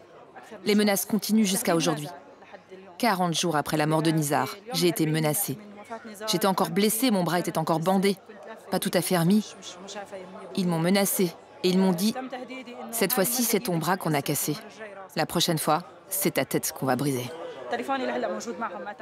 Les 0.65 0.75
menaces 0.75 1.05
continuent 1.05 1.45
jusqu'à 1.45 1.75
aujourd'hui. 1.75 2.09
40 2.97 3.33
jours 3.33 3.55
après 3.55 3.77
la 3.77 3.85
mort 3.87 4.01
de 4.01 4.11
Nizar, 4.11 4.55
j'ai 4.73 4.87
été 4.87 5.05
menacée. 5.05 5.57
J'étais 6.27 6.47
encore 6.47 6.69
blessée, 6.69 7.11
mon 7.11 7.23
bras 7.23 7.39
était 7.39 7.57
encore 7.57 7.79
bandé, 7.79 8.17
pas 8.71 8.79
tout 8.79 8.91
à 8.93 9.01
fait 9.01 9.17
remis. 9.17 9.55
Ils 10.55 10.67
m'ont 10.67 10.79
menacée 10.79 11.31
et 11.63 11.69
ils 11.69 11.77
m'ont 11.77 11.93
dit 11.93 12.13
Cette 12.91 13.13
fois-ci, 13.13 13.43
c'est 13.43 13.61
ton 13.61 13.77
bras 13.77 13.97
qu'on 13.97 14.13
a 14.13 14.21
cassé. 14.21 14.55
La 15.15 15.25
prochaine 15.25 15.57
fois, 15.57 15.83
c'est 16.09 16.35
ta 16.35 16.45
tête 16.45 16.73
qu'on 16.77 16.85
va 16.85 16.95
briser. 16.95 17.29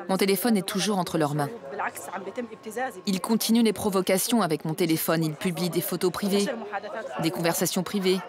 Mon 0.10 0.18
téléphone 0.18 0.58
est 0.58 0.68
toujours 0.68 0.98
entre 0.98 1.18
leurs 1.18 1.36
mains. 1.36 1.50
Ils 3.06 3.20
continuent 3.20 3.64
les 3.64 3.74
provocations 3.74 4.42
avec 4.42 4.66
mon 4.66 4.74
téléphone. 4.74 5.24
Ils 5.24 5.36
publient 5.36 5.70
des 5.70 5.82
photos 5.82 6.12
privées, 6.12 6.46
des 7.22 7.32
conversations 7.32 7.84
privées. 7.84 8.20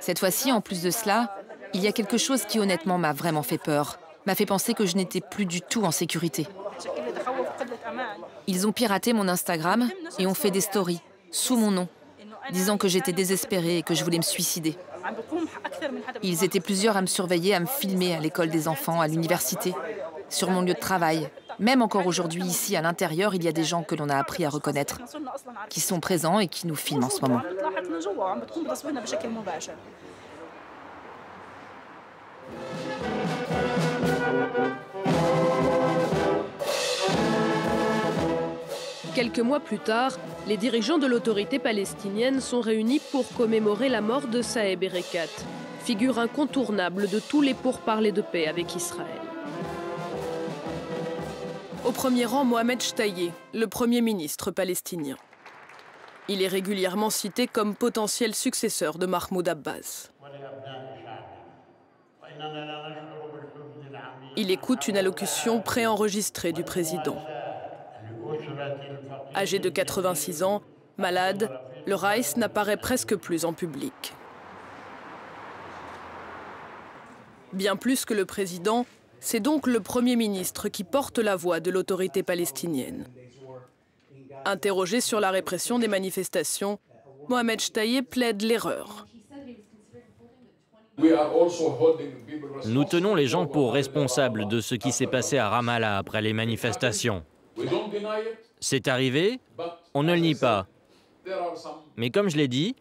Cette 0.00 0.18
fois-ci, 0.18 0.52
en 0.52 0.60
plus 0.60 0.82
de 0.82 0.90
cela, 0.90 1.34
il 1.74 1.82
y 1.82 1.86
a 1.86 1.92
quelque 1.92 2.18
chose 2.18 2.44
qui 2.44 2.60
honnêtement 2.60 2.98
m'a 2.98 3.12
vraiment 3.12 3.42
fait 3.42 3.58
peur, 3.58 3.98
m'a 4.26 4.34
fait 4.34 4.46
penser 4.46 4.74
que 4.74 4.86
je 4.86 4.96
n'étais 4.96 5.20
plus 5.20 5.46
du 5.46 5.60
tout 5.60 5.84
en 5.84 5.90
sécurité. 5.90 6.46
Ils 8.46 8.66
ont 8.66 8.72
piraté 8.72 9.12
mon 9.12 9.28
Instagram 9.28 9.88
et 10.18 10.26
ont 10.26 10.34
fait 10.34 10.50
des 10.50 10.60
stories 10.60 11.00
sous 11.30 11.56
mon 11.56 11.70
nom, 11.70 11.88
disant 12.50 12.78
que 12.78 12.88
j'étais 12.88 13.12
désespérée 13.12 13.78
et 13.78 13.82
que 13.82 13.94
je 13.94 14.04
voulais 14.04 14.18
me 14.18 14.22
suicider. 14.22 14.76
Ils 16.22 16.44
étaient 16.44 16.60
plusieurs 16.60 16.96
à 16.96 17.02
me 17.02 17.06
surveiller, 17.06 17.54
à 17.54 17.60
me 17.60 17.66
filmer 17.66 18.14
à 18.14 18.20
l'école 18.20 18.50
des 18.50 18.68
enfants, 18.68 19.00
à 19.00 19.08
l'université, 19.08 19.74
sur 20.28 20.50
mon 20.50 20.62
lieu 20.62 20.74
de 20.74 20.78
travail. 20.78 21.28
Même 21.58 21.82
encore 21.82 22.06
aujourd'hui, 22.06 22.44
ici, 22.44 22.76
à 22.76 22.82
l'intérieur, 22.82 23.34
il 23.34 23.42
y 23.42 23.48
a 23.48 23.52
des 23.52 23.64
gens 23.64 23.82
que 23.82 23.94
l'on 23.94 24.08
a 24.08 24.16
appris 24.16 24.44
à 24.44 24.48
reconnaître, 24.48 25.00
qui 25.68 25.80
sont 25.80 26.00
présents 26.00 26.38
et 26.38 26.48
qui 26.48 26.66
nous 26.66 26.76
filment 26.76 27.04
en 27.04 27.10
ce 27.10 27.20
moment. 27.20 27.42
Quelques 39.18 39.40
mois 39.40 39.58
plus 39.58 39.80
tard, 39.80 40.12
les 40.46 40.56
dirigeants 40.56 40.98
de 40.98 41.08
l'autorité 41.08 41.58
palestinienne 41.58 42.40
sont 42.40 42.60
réunis 42.60 43.00
pour 43.10 43.26
commémorer 43.32 43.88
la 43.88 44.00
mort 44.00 44.28
de 44.28 44.42
Saeb 44.42 44.84
Erekat, 44.84 45.26
figure 45.80 46.20
incontournable 46.20 47.08
de 47.08 47.18
tous 47.18 47.42
les 47.42 47.54
pourparlers 47.54 48.12
de 48.12 48.22
paix 48.22 48.46
avec 48.46 48.76
Israël. 48.76 49.08
Au 51.84 51.90
premier 51.90 52.26
rang, 52.26 52.44
Mohamed 52.44 52.80
Shtaye, 52.80 53.32
le 53.54 53.66
premier 53.66 54.02
ministre 54.02 54.52
palestinien. 54.52 55.16
Il 56.28 56.40
est 56.40 56.46
régulièrement 56.46 57.10
cité 57.10 57.48
comme 57.48 57.74
potentiel 57.74 58.36
successeur 58.36 58.98
de 58.98 59.06
Mahmoud 59.06 59.48
Abbas. 59.48 60.12
Il 64.36 64.52
écoute 64.52 64.86
une 64.86 64.96
allocution 64.96 65.60
préenregistrée 65.60 66.52
du 66.52 66.62
président. 66.62 67.16
Âgé 69.34 69.58
de 69.58 69.68
86 69.68 70.42
ans, 70.42 70.62
malade, 70.96 71.50
le 71.86 71.94
Rice 71.94 72.36
n'apparaît 72.36 72.76
presque 72.76 73.16
plus 73.16 73.44
en 73.44 73.52
public. 73.52 74.14
Bien 77.52 77.76
plus 77.76 78.04
que 78.04 78.14
le 78.14 78.24
président, 78.24 78.84
c'est 79.20 79.40
donc 79.40 79.66
le 79.66 79.80
Premier 79.80 80.16
ministre 80.16 80.68
qui 80.68 80.84
porte 80.84 81.18
la 81.18 81.34
voix 81.34 81.60
de 81.60 81.70
l'autorité 81.70 82.22
palestinienne. 82.22 83.06
Interrogé 84.44 85.00
sur 85.00 85.20
la 85.20 85.30
répression 85.30 85.78
des 85.78 85.88
manifestations, 85.88 86.78
Mohamed 87.28 87.60
Shtaye 87.60 88.02
plaide 88.02 88.42
l'erreur. 88.42 89.06
Nous 92.66 92.84
tenons 92.84 93.14
les 93.14 93.26
gens 93.26 93.46
pour 93.46 93.72
responsables 93.72 94.48
de 94.48 94.60
ce 94.60 94.74
qui 94.74 94.92
s'est 94.92 95.06
passé 95.06 95.38
à 95.38 95.48
Ramallah 95.48 95.98
après 95.98 96.22
les 96.22 96.32
manifestations. 96.32 97.24
C'est 98.60 98.88
arrivé, 98.88 99.40
on 99.94 100.02
ne 100.02 100.14
le 100.14 100.20
nie 100.20 100.34
pas. 100.34 100.66
Mais 101.96 102.10
comme 102.10 102.28
je 102.28 102.36
l'ai 102.36 102.48
dit, 102.48 102.74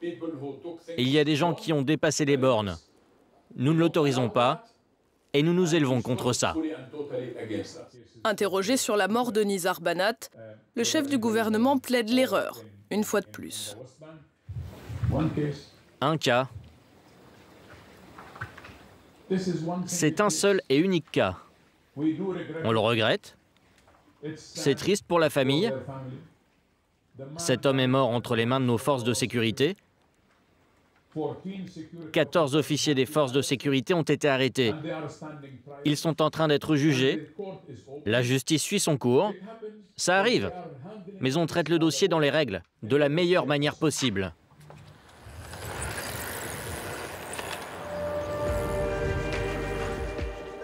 il 0.97 1.09
y 1.09 1.19
a 1.19 1.23
des 1.23 1.35
gens 1.35 1.53
qui 1.53 1.73
ont 1.73 1.81
dépassé 1.81 2.25
les 2.25 2.37
bornes. 2.37 2.77
Nous 3.55 3.73
ne 3.73 3.79
l'autorisons 3.79 4.29
pas 4.29 4.65
et 5.33 5.43
nous 5.43 5.53
nous 5.53 5.75
élevons 5.75 6.01
contre 6.01 6.33
ça. 6.33 6.55
Interrogé 8.23 8.77
sur 8.77 8.95
la 8.95 9.07
mort 9.07 9.31
de 9.31 9.41
Nizar 9.41 9.81
Banat, 9.81 10.29
le 10.75 10.83
chef 10.83 11.07
du 11.07 11.17
gouvernement 11.17 11.77
plaide 11.77 12.09
l'erreur, 12.09 12.61
une 12.91 13.03
fois 13.03 13.21
de 13.21 13.27
plus. 13.27 13.77
Un 16.01 16.17
cas. 16.17 16.49
C'est 19.85 20.21
un 20.21 20.29
seul 20.29 20.61
et 20.69 20.77
unique 20.77 21.11
cas. 21.11 21.37
On 21.95 22.71
le 22.71 22.79
regrette, 22.79 23.36
c'est 24.35 24.75
triste 24.75 25.05
pour 25.07 25.19
la 25.19 25.29
famille. 25.29 25.71
Cet 27.37 27.65
homme 27.65 27.79
est 27.79 27.87
mort 27.87 28.09
entre 28.09 28.35
les 28.35 28.45
mains 28.45 28.59
de 28.59 28.65
nos 28.65 28.77
forces 28.77 29.03
de 29.03 29.13
sécurité. 29.13 29.75
14 32.11 32.55
officiers 32.55 32.93
des 32.93 33.05
forces 33.05 33.31
de 33.31 33.41
sécurité 33.41 33.93
ont 33.93 34.03
été 34.03 34.27
arrêtés. 34.27 34.73
Ils 35.85 35.97
sont 35.97 36.21
en 36.21 36.29
train 36.29 36.47
d'être 36.47 36.75
jugés. 36.75 37.33
La 38.05 38.21
justice 38.21 38.61
suit 38.61 38.79
son 38.79 38.97
cours. 38.97 39.33
Ça 39.95 40.19
arrive. 40.19 40.51
Mais 41.19 41.37
on 41.37 41.47
traite 41.47 41.69
le 41.69 41.79
dossier 41.79 42.07
dans 42.07 42.19
les 42.19 42.29
règles, 42.29 42.61
de 42.83 42.95
la 42.95 43.09
meilleure 43.09 43.47
manière 43.47 43.75
possible. 43.75 44.33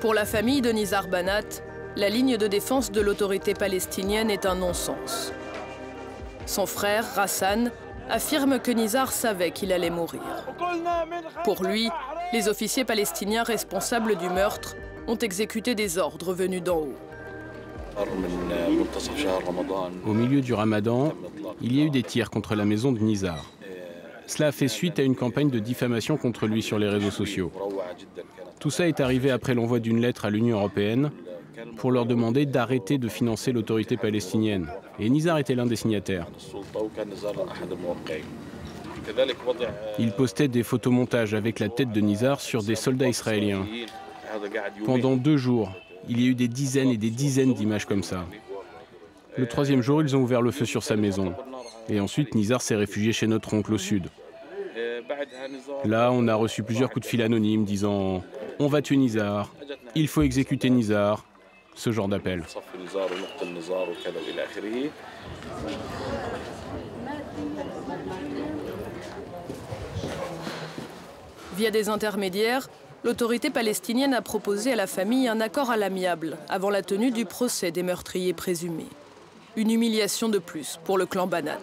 Pour 0.02 0.14
la 0.14 0.26
famille 0.26 0.62
de 0.62 0.70
Nizar 0.70 1.08
Banat, 1.08 1.64
la 1.96 2.10
ligne 2.10 2.38
de 2.38 2.48
défense 2.48 2.92
de 2.92 3.02
l'autorité 3.02 3.54
palestinienne 3.54 4.30
est 4.30 4.46
un 4.46 4.56
non-sens. 4.56 5.32
Son 6.46 6.66
frère, 6.66 7.06
Rassan, 7.16 7.72
affirme 8.10 8.60
que 8.60 8.72
Nizar 8.72 9.12
savait 9.12 9.52
qu'il 9.52 9.72
allait 9.72 9.90
mourir. 9.90 10.22
Pour 11.44 11.64
lui, 11.64 11.90
les 12.34 12.50
officiers 12.50 12.84
palestiniens 12.84 13.44
responsables 13.44 14.18
du 14.18 14.28
meurtre 14.30 14.76
ont 15.08 15.18
exécuté 15.18 15.76
des 15.76 15.98
ordres 15.98 16.34
venus 16.34 16.64
d'en 16.64 16.80
haut. 16.80 16.96
Au 20.06 20.14
milieu 20.14 20.42
du 20.42 20.54
ramadan, 20.54 21.14
il 21.62 21.78
y 21.78 21.82
a 21.82 21.86
eu 21.86 21.90
des 21.92 22.04
tirs 22.04 22.32
contre 22.32 22.56
la 22.56 22.66
maison 22.66 22.92
de 22.92 23.00
Nizar. 23.00 23.46
Cela 24.26 24.48
a 24.48 24.52
fait 24.52 24.68
suite 24.68 24.98
à 25.00 25.04
une 25.04 25.16
campagne 25.16 25.50
de 25.50 25.60
diffamation 25.60 26.18
contre 26.18 26.48
lui 26.48 26.64
sur 26.64 26.80
les 26.80 26.90
réseaux 26.90 27.12
sociaux. 27.12 27.52
Tout 28.60 28.72
ça 28.72 28.88
est 28.88 29.00
arrivé 29.00 29.30
après 29.30 29.54
l'envoi 29.54 29.80
d'une 29.80 30.02
lettre 30.02 30.26
à 30.26 30.30
l'Union 30.30 30.58
européenne 30.58 31.12
pour 31.78 31.92
leur 31.92 32.06
demander 32.06 32.46
d'arrêter 32.46 32.98
de 32.98 33.08
financer 33.08 33.52
l'autorité 33.52 33.98
palestinienne. 33.98 34.68
Et 35.00 35.10
Nizar 35.10 35.38
était 35.38 35.56
l'un 35.56 35.66
des 35.66 35.76
signataires. 35.76 36.28
Il 40.00 40.12
postait 40.12 40.48
des 40.48 40.64
photomontages 40.64 41.34
avec 41.34 41.60
la 41.60 41.70
tête 41.70 41.92
de 41.92 42.02
Nizar 42.02 42.40
sur 42.40 42.64
des 42.64 42.76
soldats 42.76 43.08
israéliens. 43.08 43.66
Pendant 44.86 45.16
deux 45.16 45.38
jours, 45.38 45.72
il 46.08 46.22
y 46.22 46.28
a 46.28 46.32
eu 46.32 46.36
des 46.36 46.48
dizaines 46.48 46.90
et 46.90 46.98
des 46.98 47.10
dizaines 47.10 47.54
d'images 47.54 47.86
comme 47.86 48.04
ça. 48.04 48.26
Le 49.38 49.48
troisième 49.48 49.82
jour, 49.82 50.02
ils 50.02 50.16
ont 50.16 50.22
ouvert 50.22 50.42
le 50.42 50.52
feu 50.52 50.66
sur 50.66 50.84
sa 50.84 50.96
maison. 50.96 51.34
Et 51.90 52.00
ensuite, 52.00 52.36
Nizar 52.36 52.62
s'est 52.62 52.76
réfugié 52.76 53.14
chez 53.14 53.28
notre 53.28 53.54
oncle 53.54 53.74
au 53.74 53.78
sud. 53.78 54.10
Là, 55.86 56.12
on 56.12 56.28
a 56.28 56.36
reçu 56.36 56.64
plusieurs 56.64 56.90
coups 56.90 57.06
de 57.06 57.10
fil 57.10 57.22
anonymes 57.22 57.66
disant 57.66 58.24
On 58.60 58.68
va 58.68 58.82
tuer 58.82 58.98
Nizar, 58.98 59.54
il 59.96 60.08
faut 60.08 60.22
exécuter 60.22 60.70
Nizar, 60.70 61.26
ce 61.76 61.92
genre 61.92 62.08
d'appel. 62.08 62.44
Via 71.56 71.72
des 71.72 71.90
intermédiaires, 71.90 72.70
l'autorité 73.04 73.50
palestinienne 73.50 74.14
a 74.14 74.22
proposé 74.22 74.74
à 74.74 74.76
la 74.76 74.88
famille 74.88 75.28
un 75.28 75.40
accord 75.40 75.70
à 75.70 75.78
l'amiable 75.78 76.38
avant 76.50 76.70
la 76.70 76.82
tenue 76.82 77.12
du 77.12 77.26
procès 77.26 77.72
des 77.72 77.84
meurtriers 77.84 78.34
présumés. 78.34 78.88
Une 79.56 79.70
humiliation 79.70 80.30
de 80.30 80.40
plus 80.40 80.80
pour 80.84 80.98
le 80.98 81.06
clan 81.06 81.28
Banat. 81.28 81.60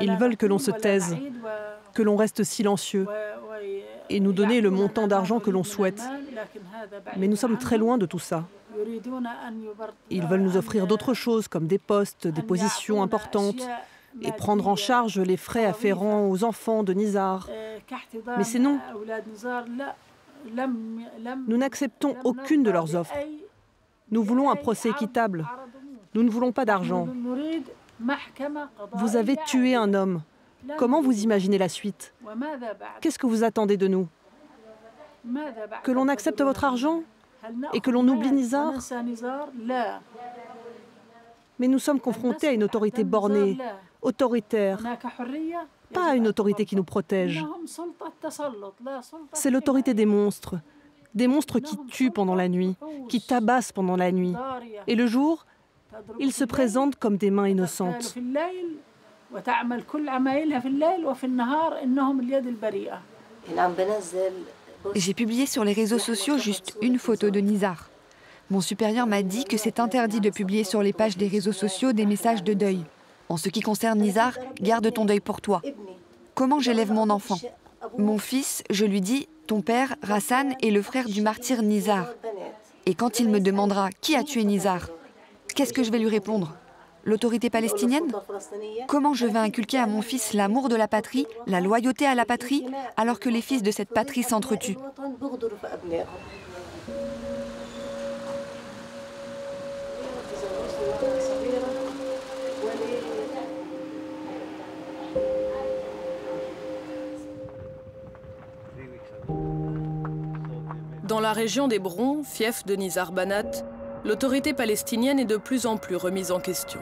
Ils 0.00 0.16
veulent 0.16 0.36
que 0.36 0.46
l'on 0.46 0.58
se 0.58 0.70
taise, 0.70 1.16
que 1.94 2.02
l'on 2.02 2.16
reste 2.16 2.44
silencieux 2.44 3.06
et 4.10 4.20
nous 4.20 4.32
donner 4.32 4.60
le 4.60 4.70
montant 4.70 5.06
d'argent 5.06 5.40
que 5.40 5.50
l'on 5.50 5.64
souhaite. 5.64 6.02
Mais 7.16 7.28
nous 7.28 7.36
sommes 7.36 7.58
très 7.58 7.78
loin 7.78 7.98
de 7.98 8.06
tout 8.06 8.18
ça. 8.18 8.44
Ils 10.10 10.26
veulent 10.26 10.42
nous 10.42 10.56
offrir 10.56 10.86
d'autres 10.86 11.14
choses 11.14 11.48
comme 11.48 11.66
des 11.66 11.78
postes, 11.78 12.26
des 12.26 12.42
positions 12.42 13.02
importantes 13.02 13.66
et 14.22 14.32
prendre 14.32 14.68
en 14.68 14.76
charge 14.76 15.18
les 15.18 15.36
frais 15.36 15.64
afférents 15.64 16.28
aux 16.28 16.44
enfants 16.44 16.82
de 16.82 16.92
Nizar. 16.92 17.48
Mais 18.36 18.44
c'est 18.44 18.58
non. 18.58 18.78
Nous 21.46 21.56
n'acceptons 21.56 22.16
aucune 22.24 22.62
de 22.62 22.70
leurs 22.70 22.94
offres. 22.94 23.14
Nous 24.10 24.22
voulons 24.22 24.50
un 24.50 24.56
procès 24.56 24.90
équitable. 24.90 25.46
Nous 26.14 26.22
ne 26.22 26.30
voulons 26.30 26.52
pas 26.52 26.64
d'argent. 26.64 27.08
Vous 28.94 29.16
avez 29.16 29.36
tué 29.46 29.74
un 29.74 29.92
homme. 29.94 30.22
Comment 30.76 31.00
vous 31.00 31.22
imaginez 31.22 31.58
la 31.58 31.68
suite? 31.68 32.14
Qu'est-ce 33.00 33.18
que 33.18 33.26
vous 33.26 33.44
attendez 33.44 33.76
de 33.76 33.88
nous? 33.88 34.08
Que 35.82 35.92
l'on 35.92 36.08
accepte 36.08 36.40
votre 36.40 36.64
argent 36.64 37.02
et 37.72 37.80
que 37.80 37.90
l'on 37.90 38.06
oublie 38.08 38.32
Nizar? 38.32 38.74
Mais 41.58 41.68
nous 41.68 41.78
sommes 41.78 42.00
confrontés 42.00 42.48
à 42.48 42.52
une 42.52 42.62
autorité 42.64 43.04
bornée, 43.04 43.58
autoritaire, 44.02 44.80
pas 45.92 46.10
à 46.10 46.14
une 46.14 46.28
autorité 46.28 46.64
qui 46.64 46.76
nous 46.76 46.84
protège. 46.84 47.44
C'est 49.32 49.50
l'autorité 49.50 49.94
des 49.94 50.06
monstres, 50.06 50.56
des 51.14 51.26
monstres 51.26 51.58
qui 51.58 51.76
tuent 51.88 52.10
pendant 52.10 52.34
la 52.34 52.48
nuit, 52.48 52.76
qui 53.08 53.20
tabassent 53.20 53.72
pendant 53.72 53.96
la 53.96 54.12
nuit. 54.12 54.34
Et 54.86 54.94
le 54.94 55.06
jour, 55.06 55.46
ils 56.18 56.32
se 56.32 56.44
présentent 56.44 56.96
comme 56.96 57.16
des 57.16 57.30
mains 57.30 57.48
innocentes. 57.48 58.14
J'ai 64.94 65.14
publié 65.14 65.46
sur 65.46 65.64
les 65.64 65.72
réseaux 65.72 65.98
sociaux 65.98 66.38
juste 66.38 66.76
une 66.80 66.98
photo 66.98 67.30
de 67.30 67.40
Nizar. 67.40 67.90
Mon 68.50 68.62
supérieur 68.62 69.06
m'a 69.06 69.22
dit 69.22 69.44
que 69.44 69.58
c'est 69.58 69.80
interdit 69.80 70.20
de 70.20 70.30
publier 70.30 70.64
sur 70.64 70.82
les 70.82 70.94
pages 70.94 71.18
des 71.18 71.28
réseaux 71.28 71.52
sociaux 71.52 71.92
des 71.92 72.06
messages 72.06 72.42
de 72.42 72.54
deuil. 72.54 72.84
En 73.28 73.36
ce 73.36 73.50
qui 73.50 73.60
concerne 73.60 74.00
Nizar, 74.00 74.32
garde 74.60 74.90
ton 74.92 75.04
deuil 75.04 75.20
pour 75.20 75.42
toi. 75.42 75.60
Comment 76.34 76.60
j'élève 76.60 76.92
mon 76.92 77.10
enfant? 77.10 77.38
Mon 77.98 78.16
fils, 78.16 78.64
je 78.70 78.86
lui 78.86 79.02
dis, 79.02 79.28
ton 79.46 79.60
père, 79.60 79.96
Rassan, 80.02 80.54
est 80.62 80.70
le 80.70 80.80
frère 80.80 81.06
du 81.06 81.20
martyr 81.20 81.62
Nizar. 81.62 82.06
Et 82.86 82.94
quand 82.94 83.20
il 83.20 83.28
me 83.28 83.40
demandera 83.40 83.90
qui 84.00 84.16
a 84.16 84.24
tué 84.24 84.44
Nizar, 84.44 84.88
qu'est-ce 85.54 85.74
que 85.74 85.82
je 85.82 85.90
vais 85.90 85.98
lui 85.98 86.08
répondre? 86.08 86.54
L'autorité 87.08 87.48
palestinienne 87.48 88.12
Comment 88.86 89.14
je 89.14 89.24
vais 89.24 89.38
inculquer 89.38 89.78
à 89.78 89.86
mon 89.86 90.02
fils 90.02 90.34
l'amour 90.34 90.68
de 90.68 90.76
la 90.76 90.88
patrie, 90.88 91.26
la 91.46 91.62
loyauté 91.62 92.04
à 92.04 92.14
la 92.14 92.26
patrie, 92.26 92.66
alors 92.98 93.18
que 93.18 93.30
les 93.30 93.40
fils 93.40 93.62
de 93.62 93.70
cette 93.70 93.88
patrie 93.88 94.22
s'entretuent 94.22 94.76
Dans 111.04 111.20
la 111.20 111.32
région 111.32 111.68
d'Hébron, 111.68 112.22
fief 112.22 112.66
de 112.66 112.74
Nizar 112.74 113.12
Banat, 113.12 113.64
l'autorité 114.04 114.52
palestinienne 114.52 115.18
est 115.18 115.24
de 115.24 115.38
plus 115.38 115.64
en 115.64 115.78
plus 115.78 115.96
remise 115.96 116.30
en 116.30 116.38
question. 116.38 116.80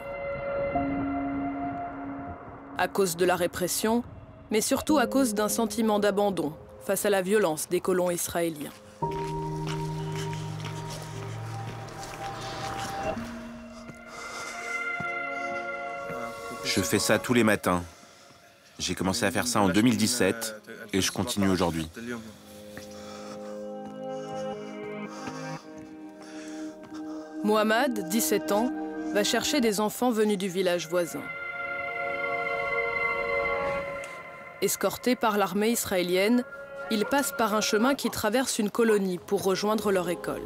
À 2.78 2.88
cause 2.88 3.16
de 3.16 3.24
la 3.24 3.36
répression, 3.36 4.04
mais 4.50 4.60
surtout 4.60 4.98
à 4.98 5.06
cause 5.06 5.34
d'un 5.34 5.48
sentiment 5.48 5.98
d'abandon 5.98 6.52
face 6.84 7.06
à 7.06 7.10
la 7.10 7.22
violence 7.22 7.68
des 7.68 7.80
colons 7.80 8.10
israéliens. 8.10 8.70
Je 16.64 16.80
fais 16.82 16.98
ça 16.98 17.18
tous 17.18 17.32
les 17.32 17.44
matins. 17.44 17.82
J'ai 18.78 18.94
commencé 18.94 19.24
à 19.24 19.30
faire 19.30 19.46
ça 19.46 19.60
en 19.62 19.70
2017 19.70 20.62
et 20.92 21.00
je 21.00 21.10
continue 21.10 21.48
aujourd'hui. 21.48 21.88
Mohamed, 27.42 28.08
17 28.08 28.52
ans, 28.52 28.70
va 29.14 29.24
chercher 29.24 29.60
des 29.60 29.80
enfants 29.80 30.10
venus 30.10 30.36
du 30.36 30.48
village 30.48 30.88
voisin. 30.88 31.22
Escortés 34.62 35.16
par 35.16 35.36
l'armée 35.36 35.70
israélienne, 35.70 36.42
ils 36.90 37.04
passent 37.04 37.34
par 37.36 37.54
un 37.54 37.60
chemin 37.60 37.94
qui 37.94 38.10
traverse 38.10 38.58
une 38.58 38.70
colonie 38.70 39.18
pour 39.18 39.42
rejoindre 39.42 39.92
leur 39.92 40.08
école. 40.08 40.42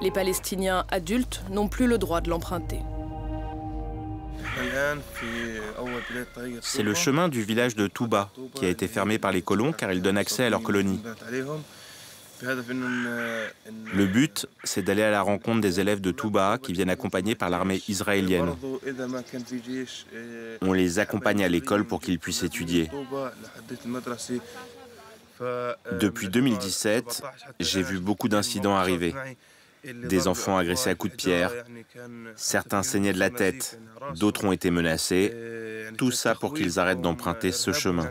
Les 0.00 0.10
Palestiniens 0.10 0.84
adultes 0.90 1.42
n'ont 1.50 1.68
plus 1.68 1.86
le 1.86 1.98
droit 1.98 2.20
de 2.20 2.30
l'emprunter. 2.30 2.80
C'est 6.60 6.82
le 6.82 6.94
chemin 6.94 7.28
du 7.28 7.42
village 7.42 7.74
de 7.74 7.86
Touba 7.86 8.30
qui 8.54 8.66
a 8.66 8.68
été 8.68 8.86
fermé 8.86 9.18
par 9.18 9.32
les 9.32 9.42
colons 9.42 9.72
car 9.72 9.92
il 9.92 10.02
donne 10.02 10.18
accès 10.18 10.44
à 10.44 10.50
leur 10.50 10.62
colonie. 10.62 11.02
Le 12.42 14.06
but, 14.06 14.46
c'est 14.64 14.82
d'aller 14.82 15.02
à 15.02 15.10
la 15.10 15.22
rencontre 15.22 15.60
des 15.60 15.80
élèves 15.80 16.00
de 16.00 16.10
Touba 16.10 16.58
qui 16.62 16.72
viennent 16.72 16.90
accompagnés 16.90 17.34
par 17.34 17.50
l'armée 17.50 17.82
israélienne. 17.88 18.54
On 20.60 20.72
les 20.72 20.98
accompagne 20.98 21.44
à 21.44 21.48
l'école 21.48 21.84
pour 21.84 22.00
qu'ils 22.00 22.18
puissent 22.18 22.42
étudier. 22.42 22.90
Depuis 26.00 26.28
2017, 26.28 27.22
j'ai 27.60 27.82
vu 27.82 27.98
beaucoup 27.98 28.28
d'incidents 28.28 28.76
arriver. 28.76 29.14
Des 29.84 30.26
enfants 30.26 30.56
agressés 30.56 30.90
à 30.90 30.94
coups 30.96 31.12
de 31.12 31.16
pierre, 31.16 31.52
certains 32.34 32.82
saignaient 32.82 33.12
de 33.12 33.20
la 33.20 33.30
tête, 33.30 33.78
d'autres 34.16 34.44
ont 34.44 34.50
été 34.50 34.70
menacés, 34.72 35.32
Tout 35.96 36.10
ça 36.10 36.34
pour 36.34 36.54
qu'ils 36.54 36.78
arrêtent 36.78 37.00
d'emprunter 37.00 37.52
ce 37.52 37.72
chemin. 37.72 38.10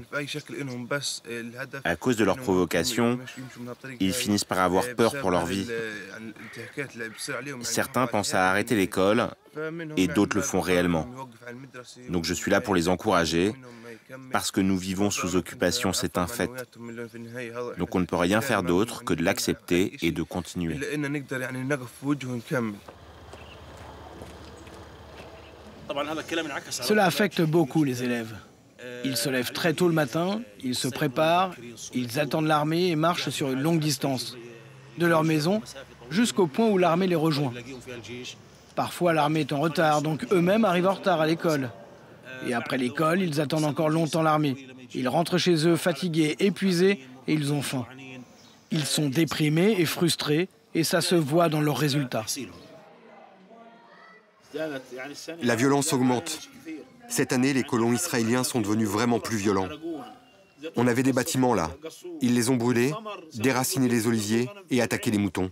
À 1.83 1.95
cause 1.95 2.17
de 2.17 2.23
leurs 2.23 2.38
provocations, 2.38 3.19
ils 3.99 4.13
finissent 4.13 4.45
par 4.45 4.59
avoir 4.59 4.85
peur 4.95 5.19
pour 5.19 5.31
leur 5.31 5.45
vie. 5.45 5.67
Certains 7.61 8.07
pensent 8.07 8.33
à 8.33 8.49
arrêter 8.49 8.75
l'école 8.75 9.29
et 9.97 10.07
d'autres 10.07 10.35
le 10.35 10.41
font 10.41 10.61
réellement. 10.61 11.07
Donc 12.09 12.25
je 12.25 12.33
suis 12.33 12.51
là 12.51 12.61
pour 12.61 12.75
les 12.75 12.89
encourager 12.89 13.53
parce 14.31 14.51
que 14.51 14.61
nous 14.61 14.77
vivons 14.77 15.09
sous 15.09 15.35
occupation, 15.35 15.93
c'est 15.93 16.17
un 16.17 16.27
fait. 16.27 16.49
Donc 17.77 17.95
on 17.95 17.99
ne 17.99 18.05
peut 18.05 18.15
rien 18.15 18.41
faire 18.41 18.63
d'autre 18.63 19.03
que 19.03 19.13
de 19.13 19.23
l'accepter 19.23 19.97
et 20.01 20.11
de 20.11 20.23
continuer. 20.23 20.79
Cela 26.69 27.06
affecte 27.06 27.41
beaucoup 27.41 27.84
les 27.84 28.04
élèves. 28.04 28.36
Ils 29.04 29.17
se 29.17 29.30
lèvent 29.30 29.52
très 29.52 29.74
tôt 29.74 29.88
le 29.88 29.93
matin, 29.93 30.41
ils 30.63 30.76
se 30.76 30.88
préparent, 30.88 31.54
ils 31.93 32.19
attendent 32.19 32.48
l'armée 32.48 32.88
et 32.88 32.95
marchent 32.95 33.30
sur 33.30 33.52
une 33.52 33.62
longue 33.62 33.80
distance, 33.80 34.38
de 34.98 35.06
leur 35.06 35.24
maison 35.24 35.62
jusqu'au 36.10 36.48
point 36.48 36.67
où 36.67 36.78
l'armée 36.78 37.08
les 37.08 37.15
rejoint. 37.15 37.54
Parfois 38.76 39.13
l'armée 39.13 39.41
est 39.41 39.54
en 39.54 39.60
retard, 39.60 40.02
donc 40.02 40.26
eux-mêmes 40.32 40.65
arrivent 40.65 40.88
en 40.88 40.93
retard 40.93 41.21
à 41.21 41.28
l'école. 41.28 41.69
Et 42.48 42.54
après 42.54 42.78
l'école, 42.78 43.21
ils 43.21 43.39
attendent 43.41 43.65
encore 43.65 43.89
longtemps 43.89 44.21
l'armée. 44.21 44.56
Ils 44.93 45.08
rentrent 45.08 45.38
chez 45.38 45.67
eux 45.67 45.76
fatigués, 45.76 46.36
épuisés, 46.39 47.00
et 47.28 47.34
ils 47.34 47.54
ont 47.54 47.62
faim. 47.62 47.86
Ils 48.71 48.86
sont 48.86 49.10
déprimés 49.10 49.76
et 49.80 49.86
frustrés, 49.86 50.50
et 50.74 50.84
ça 50.84 51.02
se 51.02 51.15
voit 51.15 51.50
dans 51.50 51.62
leurs 51.62 51.78
résultats. 51.78 52.26
La 55.41 55.55
violence 55.55 55.93
augmente. 55.93 56.49
Cette 57.07 57.33
année, 57.33 57.53
les 57.53 57.63
colons 57.63 57.93
israéliens 57.93 58.43
sont 58.43 58.61
devenus 58.61 58.87
vraiment 58.87 59.19
plus 59.19 59.37
violents. 59.37 59.69
On 60.75 60.87
avait 60.87 61.03
des 61.03 61.13
bâtiments 61.13 61.53
là. 61.53 61.71
Ils 62.21 62.33
les 62.33 62.49
ont 62.49 62.55
brûlés, 62.55 62.93
déraciné 63.35 63.87
les 63.87 64.07
oliviers 64.07 64.49
et 64.71 64.81
attaqué 64.81 65.11
les 65.11 65.17
moutons. 65.17 65.51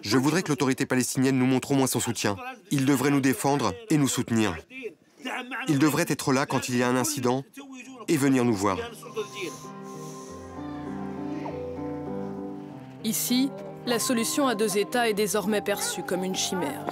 Je 0.00 0.16
voudrais 0.16 0.42
que 0.42 0.48
l'autorité 0.48 0.86
palestinienne 0.86 1.38
nous 1.38 1.46
montre 1.46 1.72
au 1.72 1.74
moins 1.74 1.86
son 1.86 2.00
soutien. 2.00 2.36
Il 2.70 2.86
devrait 2.86 3.10
nous 3.10 3.20
défendre 3.20 3.74
et 3.90 3.96
nous 3.96 4.08
soutenir. 4.08 4.56
Il 5.68 5.78
devrait 5.78 6.06
être 6.08 6.32
là 6.32 6.46
quand 6.46 6.68
il 6.68 6.76
y 6.76 6.82
a 6.82 6.88
un 6.88 6.96
incident 6.96 7.44
et 8.08 8.16
venir 8.16 8.44
nous 8.44 8.54
voir. 8.54 8.78
Ici, 13.04 13.50
la 13.86 13.98
solution 13.98 14.48
à 14.48 14.54
deux 14.54 14.78
États 14.78 15.08
est 15.08 15.14
désormais 15.14 15.60
perçue 15.60 16.02
comme 16.02 16.24
une 16.24 16.34
chimère. 16.34 16.86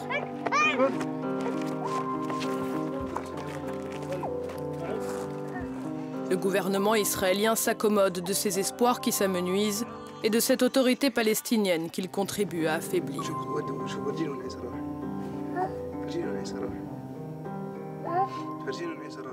Le 6.31 6.37
gouvernement 6.37 6.95
israélien 6.97 7.55
s'accommode 7.55 8.21
de 8.21 8.33
ces 8.33 8.59
espoirs 8.59 9.01
qui 9.01 9.13
s'amenuisent 9.13 9.87
et 10.25 10.31
de 10.31 10.41
cette 10.41 10.63
autorité 10.63 11.11
palestinienne 11.11 11.91
qu'il 11.91 12.11
contribue 12.11 12.67
à 12.67 12.75
affaiblir. 12.75 13.23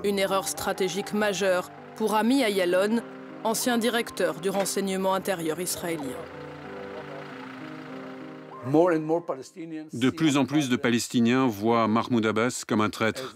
Une 0.04 0.18
erreur 0.18 0.46
stratégique 0.46 1.12
majeure 1.12 1.70
pour 1.96 2.14
Ami 2.14 2.42
Ayalon, 2.42 3.00
ancien 3.42 3.78
directeur 3.78 4.40
du 4.40 4.50
renseignement 4.50 5.14
intérieur 5.14 5.60
israélien. 5.60 6.18
De 8.64 10.10
plus 10.10 10.36
en 10.36 10.44
plus 10.44 10.68
de 10.68 10.76
Palestiniens 10.76 11.46
voient 11.46 11.88
Mahmoud 11.88 12.24
Abbas 12.24 12.64
comme 12.66 12.80
un 12.80 12.90
traître, 12.90 13.34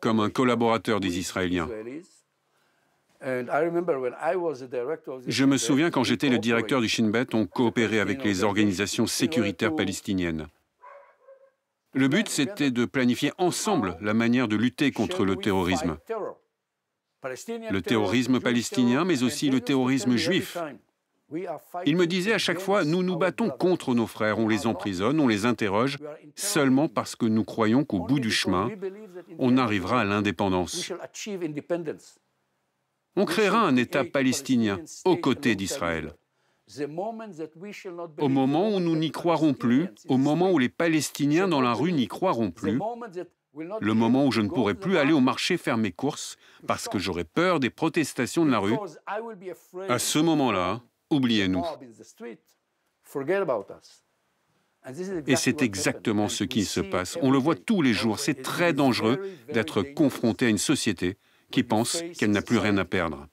comme 0.00 0.20
un 0.20 0.30
collaborateur 0.30 1.00
des 1.00 1.18
Israéliens. 1.18 1.68
Je 5.26 5.44
me 5.44 5.56
souviens 5.56 5.90
quand 5.90 6.04
j'étais 6.04 6.28
le 6.28 6.38
directeur 6.38 6.80
du 6.80 6.88
Shin 6.88 7.08
Bet, 7.08 7.34
on 7.34 7.46
coopérait 7.46 8.00
avec 8.00 8.24
les 8.24 8.42
organisations 8.42 9.06
sécuritaires 9.06 9.74
palestiniennes. 9.74 10.48
Le 11.94 12.08
but, 12.08 12.28
c'était 12.28 12.70
de 12.70 12.84
planifier 12.84 13.32
ensemble 13.38 13.96
la 14.00 14.14
manière 14.14 14.48
de 14.48 14.56
lutter 14.56 14.92
contre 14.92 15.24
le 15.24 15.36
terrorisme. 15.36 15.98
Le 17.22 17.80
terrorisme 17.80 18.40
palestinien, 18.40 19.04
mais 19.04 19.22
aussi 19.22 19.50
le 19.50 19.60
terrorisme 19.60 20.16
juif. 20.16 20.56
Il 21.86 21.96
me 21.96 22.06
disait 22.06 22.32
à 22.32 22.38
chaque 22.38 22.60
fois, 22.60 22.84
nous 22.84 23.02
nous 23.02 23.16
battons 23.16 23.50
contre 23.50 23.94
nos 23.94 24.06
frères, 24.06 24.38
on 24.38 24.48
les 24.48 24.66
emprisonne, 24.66 25.20
on 25.20 25.28
les 25.28 25.46
interroge, 25.46 25.98
seulement 26.34 26.88
parce 26.88 27.16
que 27.16 27.26
nous 27.26 27.44
croyons 27.44 27.84
qu'au 27.84 28.00
bout 28.00 28.20
du 28.20 28.30
chemin, 28.30 28.70
on 29.38 29.56
arrivera 29.56 30.00
à 30.00 30.04
l'indépendance. 30.04 30.92
On 33.16 33.24
créera 33.24 33.60
un 33.60 33.76
État 33.76 34.04
palestinien 34.04 34.80
aux 35.04 35.16
côtés 35.16 35.54
d'Israël. 35.54 36.14
Au 38.18 38.28
moment 38.28 38.70
où 38.70 38.80
nous 38.80 38.96
n'y 38.96 39.10
croirons 39.10 39.52
plus, 39.52 39.88
au 40.08 40.16
moment 40.16 40.50
où 40.52 40.58
les 40.58 40.68
Palestiniens 40.68 41.48
dans 41.48 41.60
la 41.60 41.74
rue 41.74 41.92
n'y 41.92 42.08
croiront 42.08 42.50
plus, 42.50 42.78
le 43.80 43.94
moment 43.94 44.26
où 44.26 44.32
je 44.32 44.40
ne 44.40 44.48
pourrai 44.48 44.74
plus 44.74 44.96
aller 44.96 45.12
au 45.12 45.20
marché 45.20 45.58
faire 45.58 45.76
mes 45.76 45.92
courses 45.92 46.36
parce 46.66 46.88
que 46.88 46.98
j'aurai 46.98 47.24
peur 47.24 47.60
des 47.60 47.68
protestations 47.68 48.46
de 48.46 48.50
la 48.50 48.58
rue, 48.58 48.76
à 49.88 49.98
ce 49.98 50.18
moment-là, 50.18 50.80
oubliez-nous. 51.12 51.64
Et 55.26 55.36
c'est 55.36 55.62
exactement 55.62 56.28
ce 56.28 56.44
qui 56.44 56.64
se 56.64 56.80
passe. 56.80 57.16
On 57.22 57.30
le 57.30 57.38
voit 57.38 57.54
tous 57.54 57.82
les 57.82 57.92
jours. 57.92 58.18
C'est 58.18 58.42
très 58.42 58.72
dangereux 58.72 59.20
d'être 59.52 59.82
confronté 59.82 60.46
à 60.46 60.48
une 60.48 60.58
société 60.58 61.18
qui 61.50 61.62
pense 61.62 62.02
qu'elle 62.18 62.32
n'a 62.32 62.42
plus 62.42 62.58
rien 62.58 62.76
à 62.78 62.84
perdre. 62.84 63.28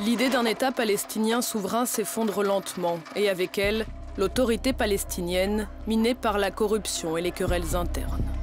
L'idée 0.00 0.28
d'un 0.28 0.44
État 0.44 0.72
palestinien 0.72 1.42
souverain 1.42 1.86
s'effondre 1.86 2.42
lentement, 2.42 2.98
et 3.14 3.28
avec 3.28 3.58
elle, 3.58 3.86
l'autorité 4.16 4.72
palestinienne, 4.72 5.68
minée 5.86 6.14
par 6.14 6.38
la 6.38 6.50
corruption 6.50 7.16
et 7.16 7.22
les 7.22 7.30
querelles 7.30 7.76
internes. 7.76 8.41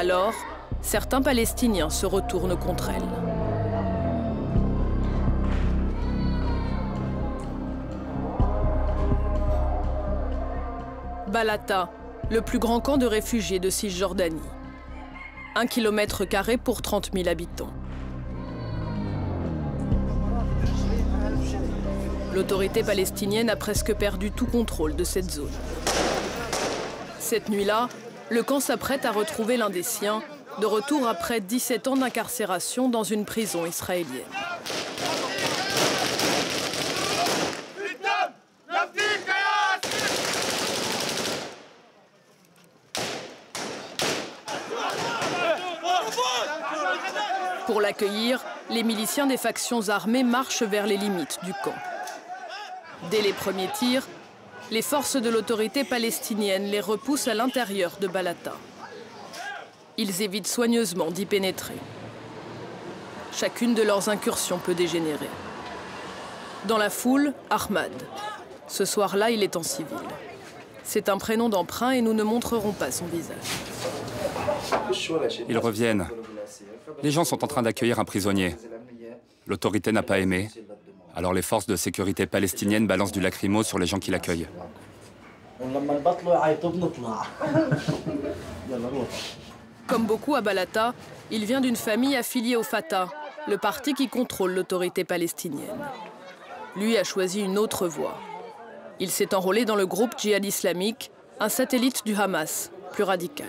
Alors, 0.00 0.32
certains 0.80 1.20
Palestiniens 1.20 1.90
se 1.90 2.06
retournent 2.06 2.56
contre 2.56 2.90
elle. 2.90 3.02
Balata, 11.32 11.90
le 12.30 12.42
plus 12.42 12.60
grand 12.60 12.78
camp 12.78 12.96
de 12.96 13.06
réfugiés 13.06 13.58
de 13.58 13.70
Cisjordanie. 13.70 14.38
Un 15.56 15.66
kilomètre 15.66 16.24
carré 16.24 16.58
pour 16.58 16.80
30 16.80 17.10
000 17.12 17.28
habitants. 17.28 17.72
L'autorité 22.36 22.84
palestinienne 22.84 23.50
a 23.50 23.56
presque 23.56 23.92
perdu 23.94 24.30
tout 24.30 24.46
contrôle 24.46 24.94
de 24.94 25.02
cette 25.02 25.28
zone. 25.28 25.50
Cette 27.18 27.48
nuit-là, 27.48 27.88
le 28.30 28.42
camp 28.42 28.60
s'apprête 28.60 29.04
à 29.04 29.10
retrouver 29.10 29.56
l'un 29.56 29.70
des 29.70 29.82
siens, 29.82 30.22
de 30.60 30.66
retour 30.66 31.06
après 31.08 31.40
17 31.40 31.88
ans 31.88 31.96
d'incarcération 31.96 32.88
dans 32.88 33.04
une 33.04 33.24
prison 33.24 33.64
israélienne. 33.64 34.24
Pour 47.66 47.82
l'accueillir, 47.82 48.42
les 48.70 48.82
miliciens 48.82 49.26
des 49.26 49.36
factions 49.36 49.90
armées 49.90 50.24
marchent 50.24 50.62
vers 50.62 50.86
les 50.86 50.96
limites 50.96 51.38
du 51.44 51.52
camp. 51.62 51.74
Dès 53.10 53.20
les 53.20 53.34
premiers 53.34 53.68
tirs, 53.72 54.06
les 54.70 54.82
forces 54.82 55.16
de 55.16 55.30
l'autorité 55.30 55.84
palestinienne 55.84 56.64
les 56.64 56.80
repoussent 56.80 57.28
à 57.28 57.34
l'intérieur 57.34 57.92
de 58.00 58.06
Balata. 58.06 58.54
Ils 59.96 60.22
évitent 60.22 60.46
soigneusement 60.46 61.10
d'y 61.10 61.26
pénétrer. 61.26 61.74
Chacune 63.32 63.74
de 63.74 63.82
leurs 63.82 64.08
incursions 64.08 64.58
peut 64.58 64.74
dégénérer. 64.74 65.28
Dans 66.66 66.78
la 66.78 66.90
foule, 66.90 67.32
Ahmad. 67.50 67.90
Ce 68.66 68.84
soir-là, 68.84 69.30
il 69.30 69.42
est 69.42 69.56
en 69.56 69.62
civil. 69.62 69.96
C'est 70.84 71.08
un 71.08 71.18
prénom 71.18 71.48
d'emprunt 71.48 71.90
et 71.90 72.02
nous 72.02 72.14
ne 72.14 72.22
montrerons 72.22 72.72
pas 72.72 72.90
son 72.90 73.06
visage. 73.06 73.36
Ils 75.48 75.58
reviennent. 75.58 76.08
Les 77.02 77.10
gens 77.10 77.24
sont 77.24 77.44
en 77.44 77.46
train 77.46 77.62
d'accueillir 77.62 77.98
un 77.98 78.04
prisonnier. 78.04 78.56
L'autorité 79.46 79.92
n'a 79.92 80.02
pas 80.02 80.18
aimé. 80.18 80.50
Alors 81.18 81.32
les 81.32 81.42
forces 81.42 81.66
de 81.66 81.74
sécurité 81.74 82.26
palestiniennes 82.26 82.86
balancent 82.86 83.10
du 83.10 83.20
lacrymo 83.20 83.64
sur 83.64 83.80
les 83.80 83.86
gens 83.86 83.98
qui 83.98 84.12
l'accueillent. 84.12 84.46
Comme 89.88 90.06
beaucoup 90.06 90.36
à 90.36 90.42
Balata, 90.42 90.94
il 91.32 91.44
vient 91.44 91.60
d'une 91.60 91.74
famille 91.74 92.14
affiliée 92.14 92.54
au 92.54 92.62
Fatah, 92.62 93.08
le 93.48 93.58
parti 93.58 93.94
qui 93.94 94.06
contrôle 94.06 94.52
l'autorité 94.52 95.02
palestinienne. 95.02 95.88
Lui 96.76 96.96
a 96.96 97.02
choisi 97.02 97.40
une 97.40 97.58
autre 97.58 97.88
voie. 97.88 98.16
Il 99.00 99.10
s'est 99.10 99.34
enrôlé 99.34 99.64
dans 99.64 99.74
le 99.74 99.86
groupe 99.86 100.16
djihad 100.16 100.44
islamique, 100.44 101.10
un 101.40 101.48
satellite 101.48 102.06
du 102.06 102.14
Hamas, 102.14 102.70
plus 102.92 103.02
radical. 103.02 103.48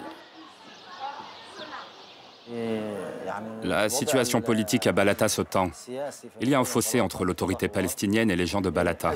La 3.64 3.90
situation 3.90 4.42
politique 4.42 4.88
à 4.88 4.92
Balata 4.92 5.28
se 5.28 5.42
tend. 5.42 5.72
Il 6.42 6.50
y 6.50 6.56
a 6.56 6.60
un 6.60 6.64
fossé 6.64 7.02
entre 7.02 7.26
l'autorité 7.26 7.68
palestinienne 7.68 8.32
et 8.32 8.36
les 8.36 8.46
gens 8.46 8.62
de 8.62 8.70
Balata. 8.70 9.14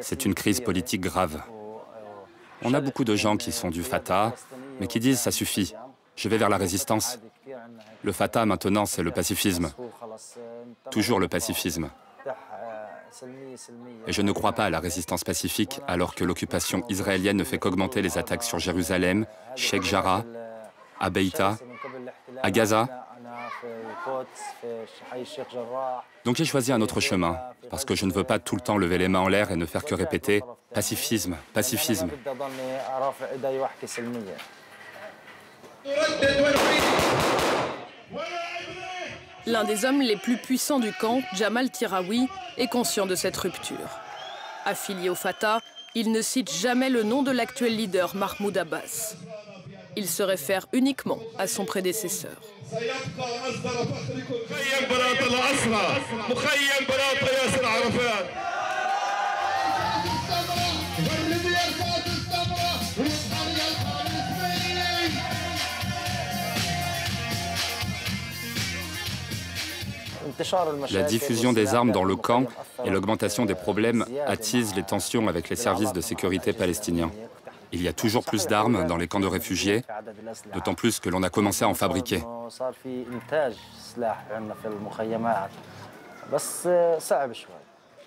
C'est 0.00 0.24
une 0.24 0.34
crise 0.34 0.60
politique 0.60 1.00
grave. 1.00 1.42
On 2.64 2.74
a 2.74 2.80
beaucoup 2.80 3.04
de 3.04 3.16
gens 3.16 3.36
qui 3.36 3.52
sont 3.52 3.70
du 3.70 3.82
Fatah, 3.82 4.34
mais 4.80 4.86
qui 4.86 5.00
disent 5.00 5.20
ça 5.20 5.30
suffit, 5.30 5.74
je 6.16 6.28
vais 6.28 6.38
vers 6.38 6.48
la 6.48 6.56
résistance. 6.58 7.18
Le 8.02 8.12
Fatah 8.12 8.46
maintenant, 8.46 8.86
c'est 8.86 9.02
le 9.02 9.10
pacifisme. 9.10 9.72
Toujours 10.90 11.18
le 11.18 11.28
pacifisme. 11.28 11.90
Et 14.06 14.12
je 14.12 14.22
ne 14.22 14.32
crois 14.32 14.52
pas 14.52 14.64
à 14.64 14.70
la 14.70 14.80
résistance 14.80 15.24
pacifique 15.24 15.80
alors 15.86 16.14
que 16.14 16.24
l'occupation 16.24 16.82
israélienne 16.88 17.36
ne 17.36 17.44
fait 17.44 17.58
qu'augmenter 17.58 18.00
les 18.00 18.16
attaques 18.16 18.42
sur 18.42 18.58
Jérusalem, 18.58 19.26
Sheikh 19.54 19.82
Jarrah, 19.82 20.24
à 21.00 21.10
à 22.42 22.50
Gaza. 22.50 23.01
Donc 26.24 26.36
j'ai 26.36 26.44
choisi 26.44 26.72
un 26.72 26.80
autre 26.80 27.00
chemin, 27.00 27.38
parce 27.70 27.84
que 27.84 27.94
je 27.94 28.06
ne 28.06 28.12
veux 28.12 28.24
pas 28.24 28.38
tout 28.38 28.56
le 28.56 28.60
temps 28.60 28.76
lever 28.76 28.98
les 28.98 29.08
mains 29.08 29.20
en 29.20 29.28
l'air 29.28 29.50
et 29.50 29.56
ne 29.56 29.66
faire 29.66 29.84
que 29.84 29.94
répéter 29.94 30.42
pacifisme, 30.72 31.36
pacifisme. 31.52 32.08
L'un 39.46 39.64
des 39.64 39.84
hommes 39.84 40.00
les 40.00 40.16
plus 40.16 40.36
puissants 40.36 40.78
du 40.78 40.92
camp, 40.92 41.20
Jamal 41.34 41.70
Tiraoui, 41.70 42.28
est 42.56 42.68
conscient 42.68 43.06
de 43.06 43.16
cette 43.16 43.36
rupture. 43.36 43.76
Affilié 44.64 45.08
au 45.08 45.16
Fatah, 45.16 45.58
il 45.94 46.12
ne 46.12 46.22
cite 46.22 46.52
jamais 46.52 46.88
le 46.88 47.02
nom 47.02 47.22
de 47.22 47.32
l'actuel 47.32 47.76
leader 47.76 48.14
Mahmoud 48.14 48.56
Abbas. 48.56 49.16
Il 49.96 50.08
se 50.08 50.22
réfère 50.22 50.66
uniquement 50.72 51.18
à 51.38 51.46
son 51.46 51.64
prédécesseur. 51.64 52.40
La 70.90 71.02
diffusion 71.02 71.52
des 71.52 71.74
armes 71.74 71.92
dans 71.92 72.04
le 72.04 72.16
camp 72.16 72.46
et 72.84 72.90
l'augmentation 72.90 73.44
des 73.44 73.54
problèmes 73.54 74.04
attisent 74.26 74.74
les 74.74 74.82
tensions 74.82 75.28
avec 75.28 75.48
les 75.50 75.56
services 75.56 75.92
de 75.92 76.00
sécurité 76.00 76.52
palestiniens. 76.52 77.10
Il 77.72 77.82
y 77.82 77.88
a 77.88 77.92
toujours 77.92 78.24
plus 78.24 78.46
d'armes 78.46 78.86
dans 78.86 78.96
les 78.96 79.08
camps 79.08 79.20
de 79.20 79.26
réfugiés, 79.26 79.82
d'autant 80.52 80.74
plus 80.74 81.00
que 81.00 81.08
l'on 81.08 81.22
a 81.22 81.30
commencé 81.30 81.64
à 81.64 81.68
en 81.68 81.74
fabriquer. 81.74 82.22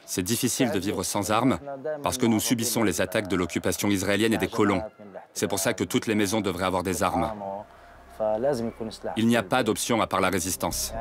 C'est 0.06 0.22
difficile 0.22 0.72
de 0.72 0.80
vivre 0.80 1.04
sans 1.04 1.32
armes 1.32 1.60
parce 2.04 2.18
que 2.18 2.26
nous 2.26 2.40
subissons 2.40 2.84
les 2.84 3.02
attaques 3.02 3.28
de 3.28 3.36
l'occupation 3.36 3.90
israélienne 3.90 4.34
et 4.34 4.38
des 4.38 4.48
colons. 4.48 4.84
C'est 5.34 5.48
pour 5.48 5.60
ça 5.60 5.74
que 5.74 5.84
toutes 5.84 6.06
les 6.08 6.16
maisons 6.16 6.42
devraient 6.42 6.66
avoir 6.66 6.84
des 6.84 7.02
armes. 7.04 7.32
Il 9.18 9.28
n'y 9.28 9.36
a 9.36 9.44
pas 9.44 9.64
d'option 9.64 10.02
à 10.02 10.08
part 10.08 10.22
la 10.22 10.30
résistance. 10.30 10.94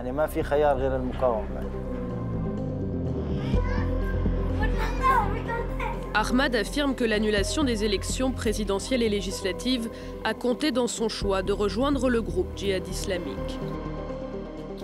Ahmad 6.17 6.55
affirme 6.55 6.95
que 6.95 7.03
l'annulation 7.03 7.65
des 7.65 7.83
élections 7.83 8.31
présidentielles 8.31 9.03
et 9.03 9.09
législatives 9.09 9.91
a 10.23 10.33
compté 10.33 10.71
dans 10.71 10.87
son 10.87 11.09
choix 11.09 11.43
de 11.43 11.53
rejoindre 11.53 12.09
le 12.09 12.23
groupe 12.23 12.57
djihad 12.57 12.87
islamique. 12.87 13.59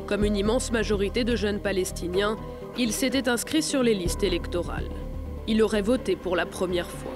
Comme 0.09 0.25
une 0.25 0.35
immense 0.35 0.73
majorité 0.73 1.23
de 1.23 1.37
jeunes 1.37 1.61
Palestiniens, 1.61 2.37
il 2.77 2.93
s'était 2.93 3.29
inscrit 3.29 3.63
sur 3.63 3.85
les 3.85 3.95
listes 3.95 4.25
électorales. 4.25 4.89
Il 5.47 5.63
aurait 5.63 5.83
voté 5.83 6.17
pour 6.17 6.35
la 6.35 6.47
première 6.47 6.91
fois. 6.91 7.13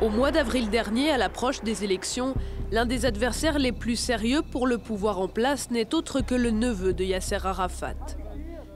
Au 0.00 0.08
mois 0.08 0.30
d'avril 0.30 0.70
dernier, 0.70 1.10
à 1.10 1.18
l'approche 1.18 1.62
des 1.62 1.84
élections, 1.84 2.34
l'un 2.70 2.86
des 2.86 3.06
adversaires 3.06 3.58
les 3.58 3.72
plus 3.72 3.96
sérieux 3.96 4.42
pour 4.42 4.66
le 4.66 4.78
pouvoir 4.78 5.20
en 5.20 5.28
place 5.28 5.70
n'est 5.70 5.94
autre 5.94 6.20
que 6.20 6.34
le 6.34 6.50
neveu 6.50 6.92
de 6.92 7.04
Yasser 7.04 7.38
Arafat. 7.44 7.96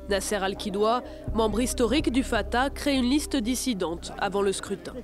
Nasser 0.08 0.36
al-Kidwa, 0.36 1.02
membre 1.34 1.60
historique 1.60 2.10
du 2.10 2.22
Fatah, 2.22 2.70
crée 2.70 2.94
une 2.94 3.08
liste 3.08 3.36
dissidente 3.36 4.12
avant 4.18 4.42
le 4.42 4.52
scrutin. 4.52 4.94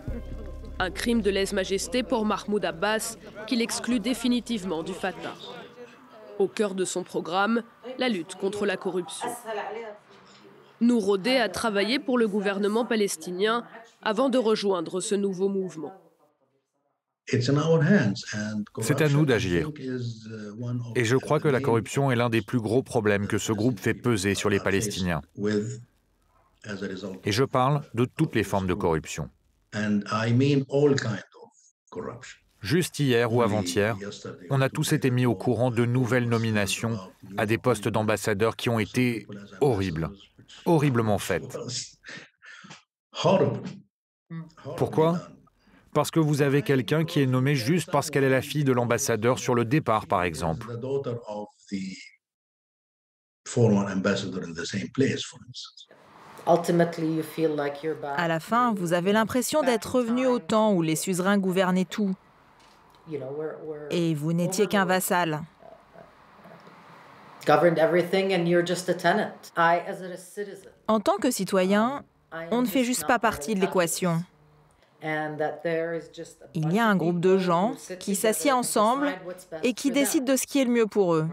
Un 0.78 0.90
crime 0.90 1.22
de 1.22 1.30
lèse-majesté 1.30 2.02
pour 2.02 2.24
Mahmoud 2.24 2.64
Abbas, 2.64 3.16
qu'il 3.46 3.62
exclut 3.62 4.00
définitivement 4.00 4.82
du 4.82 4.92
Fatah. 4.92 5.34
Au 6.38 6.46
cœur 6.46 6.74
de 6.74 6.84
son 6.84 7.02
programme, 7.02 7.62
la 7.98 8.08
lutte 8.08 8.36
contre 8.36 8.64
la 8.64 8.76
corruption. 8.76 9.28
Nourodé 10.80 11.36
a 11.36 11.48
travaillé 11.48 11.98
pour 11.98 12.16
le 12.16 12.28
gouvernement 12.28 12.84
palestinien 12.84 13.64
avant 14.02 14.28
de 14.28 14.38
rejoindre 14.38 15.00
ce 15.00 15.16
nouveau 15.16 15.48
mouvement. 15.48 15.92
C'est 18.80 19.02
à 19.02 19.08
nous 19.08 19.26
d'agir. 19.26 19.70
Et 20.96 21.04
je 21.04 21.16
crois 21.16 21.40
que 21.40 21.48
la 21.48 21.60
corruption 21.60 22.10
est 22.10 22.16
l'un 22.16 22.30
des 22.30 22.42
plus 22.42 22.60
gros 22.60 22.82
problèmes 22.82 23.26
que 23.26 23.38
ce 23.38 23.52
groupe 23.52 23.78
fait 23.80 23.94
peser 23.94 24.34
sur 24.34 24.48
les 24.48 24.60
Palestiniens. 24.60 25.20
Et 27.24 27.32
je 27.32 27.44
parle 27.44 27.82
de 27.94 28.04
toutes 28.04 28.34
les 28.34 28.44
formes 28.44 28.66
de 28.66 28.74
corruption. 28.74 29.28
Juste 32.60 32.98
hier 32.98 33.32
ou 33.32 33.42
avant-hier, 33.42 33.96
on 34.50 34.60
a 34.60 34.68
tous 34.68 34.92
été 34.92 35.10
mis 35.10 35.26
au 35.26 35.34
courant 35.34 35.70
de 35.70 35.84
nouvelles 35.84 36.28
nominations 36.28 36.98
à 37.36 37.46
des 37.46 37.58
postes 37.58 37.88
d'ambassadeurs 37.88 38.56
qui 38.56 38.68
ont 38.68 38.80
été 38.80 39.26
horribles, 39.60 40.10
horriblement 40.64 41.18
faites. 41.18 41.56
Pourquoi? 44.76 45.20
Parce 45.92 46.10
que 46.10 46.20
vous 46.20 46.42
avez 46.42 46.62
quelqu'un 46.62 47.04
qui 47.04 47.22
est 47.22 47.26
nommé 47.26 47.54
juste 47.54 47.90
parce 47.90 48.10
qu'elle 48.10 48.24
est 48.24 48.30
la 48.30 48.42
fille 48.42 48.64
de 48.64 48.72
l'ambassadeur 48.72 49.38
sur 49.38 49.54
le 49.54 49.64
départ, 49.64 50.06
par 50.06 50.22
exemple. 50.22 50.66
À 58.16 58.28
la 58.28 58.40
fin, 58.40 58.74
vous 58.74 58.92
avez 58.92 59.12
l'impression 59.12 59.62
d'être 59.62 59.94
revenu 59.96 60.26
au 60.26 60.38
temps 60.38 60.72
où 60.72 60.82
les 60.82 60.96
suzerains 60.96 61.38
gouvernaient 61.38 61.84
tout. 61.84 62.14
Et 63.90 64.14
vous 64.14 64.32
n'étiez 64.32 64.66
qu'un 64.66 64.84
vassal. 64.84 65.42
En 70.88 71.00
tant 71.00 71.16
que 71.16 71.30
citoyen, 71.30 72.04
on 72.50 72.62
ne 72.62 72.66
fait 72.66 72.84
juste 72.84 73.06
pas 73.06 73.18
partie 73.18 73.54
de 73.54 73.60
l'équation. 73.60 74.22
Il 75.02 76.72
y 76.72 76.78
a 76.78 76.86
un 76.86 76.96
groupe 76.96 77.20
de 77.20 77.38
gens 77.38 77.74
qui 78.00 78.16
s'assiedent 78.16 78.58
ensemble 78.58 79.08
et 79.62 79.72
qui 79.72 79.90
décident 79.90 80.32
de 80.32 80.36
ce 80.36 80.46
qui 80.46 80.60
est 80.60 80.64
le 80.64 80.70
mieux 80.70 80.86
pour 80.86 81.14
eux. 81.14 81.28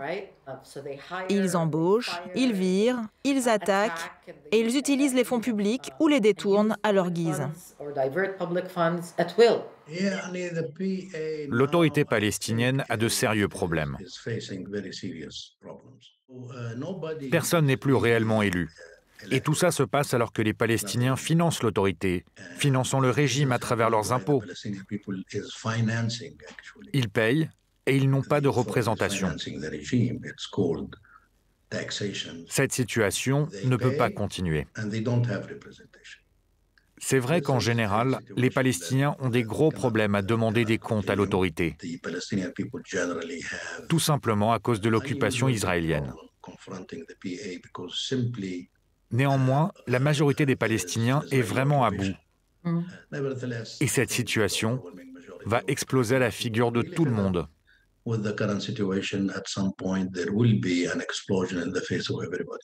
Ils 1.29 1.57
embauchent, 1.57 2.21
ils 2.35 2.53
virent, 2.53 3.01
ils 3.23 3.49
attaquent 3.49 4.11
et 4.51 4.59
ils 4.59 4.77
utilisent 4.77 5.15
les 5.15 5.23
fonds 5.23 5.39
publics 5.39 5.91
ou 5.99 6.07
les 6.07 6.19
détournent 6.19 6.77
à 6.83 6.91
leur 6.91 7.09
guise. 7.09 7.41
L'autorité 11.49 12.05
palestinienne 12.05 12.85
a 12.89 12.97
de 12.97 13.07
sérieux 13.07 13.47
problèmes. 13.47 13.97
Personne 17.31 17.65
n'est 17.65 17.77
plus 17.77 17.95
réellement 17.95 18.41
élu. 18.41 18.69
Et 19.31 19.41
tout 19.41 19.55
ça 19.55 19.71
se 19.71 19.83
passe 19.83 20.13
alors 20.13 20.33
que 20.33 20.41
les 20.41 20.53
Palestiniens 20.53 21.15
financent 21.15 21.63
l'autorité, 21.63 22.25
finançant 22.57 22.99
le 22.99 23.09
régime 23.09 23.51
à 23.51 23.59
travers 23.59 23.89
leurs 23.89 24.11
impôts. 24.11 24.43
Ils 26.93 27.09
payent 27.09 27.49
et 27.85 27.95
ils 27.95 28.09
n'ont 28.09 28.23
pas 28.23 28.41
de 28.41 28.47
représentation. 28.47 29.35
Cette 32.47 32.73
situation 32.73 33.49
ne 33.65 33.75
peut 33.75 33.95
pas 33.95 34.09
continuer. 34.09 34.67
C'est 36.97 37.19
vrai 37.19 37.41
qu'en 37.41 37.59
général, 37.59 38.19
les 38.37 38.49
Palestiniens 38.49 39.15
ont 39.19 39.29
des 39.29 39.43
gros 39.43 39.69
problèmes 39.69 40.15
à 40.15 40.21
demander 40.21 40.63
des 40.63 40.77
comptes 40.77 41.09
à 41.09 41.15
l'autorité, 41.15 41.75
tout 43.89 43.99
simplement 43.99 44.53
à 44.53 44.59
cause 44.59 44.79
de 44.79 44.89
l'occupation 44.89 45.49
israélienne. 45.49 46.13
Néanmoins, 49.11 49.71
la 49.87 49.99
majorité 49.99 50.45
des 50.45 50.55
Palestiniens 50.55 51.23
est 51.31 51.41
vraiment 51.41 51.85
à 51.85 51.91
bout. 51.91 52.15
Et 53.79 53.87
cette 53.87 54.11
situation 54.11 54.81
va 55.45 55.61
exploser 55.67 56.15
à 56.15 56.19
la 56.19 56.31
figure 56.31 56.71
de 56.71 56.81
tout 56.81 57.05
le 57.05 57.11
monde. 57.11 57.47
with 58.05 58.23
the 58.23 58.33
current 58.33 58.61
situation, 58.61 59.29
at 59.35 59.47
some 59.47 59.73
point 59.77 60.13
there 60.13 60.31
will 60.31 60.59
be 60.59 60.85
an 60.85 61.01
explosion 61.01 61.59
in 61.61 61.71
the 61.71 61.81
face 61.81 62.09
of 62.09 62.23
everybody. 62.23 62.61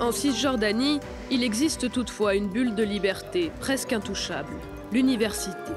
En 0.00 0.12
Cisjordanie, 0.12 1.00
il 1.30 1.42
existe 1.42 1.90
toutefois 1.90 2.34
une 2.34 2.48
bulle 2.48 2.74
de 2.74 2.82
liberté 2.82 3.50
presque 3.60 3.92
intouchable, 3.92 4.54
l'université. 4.92 5.72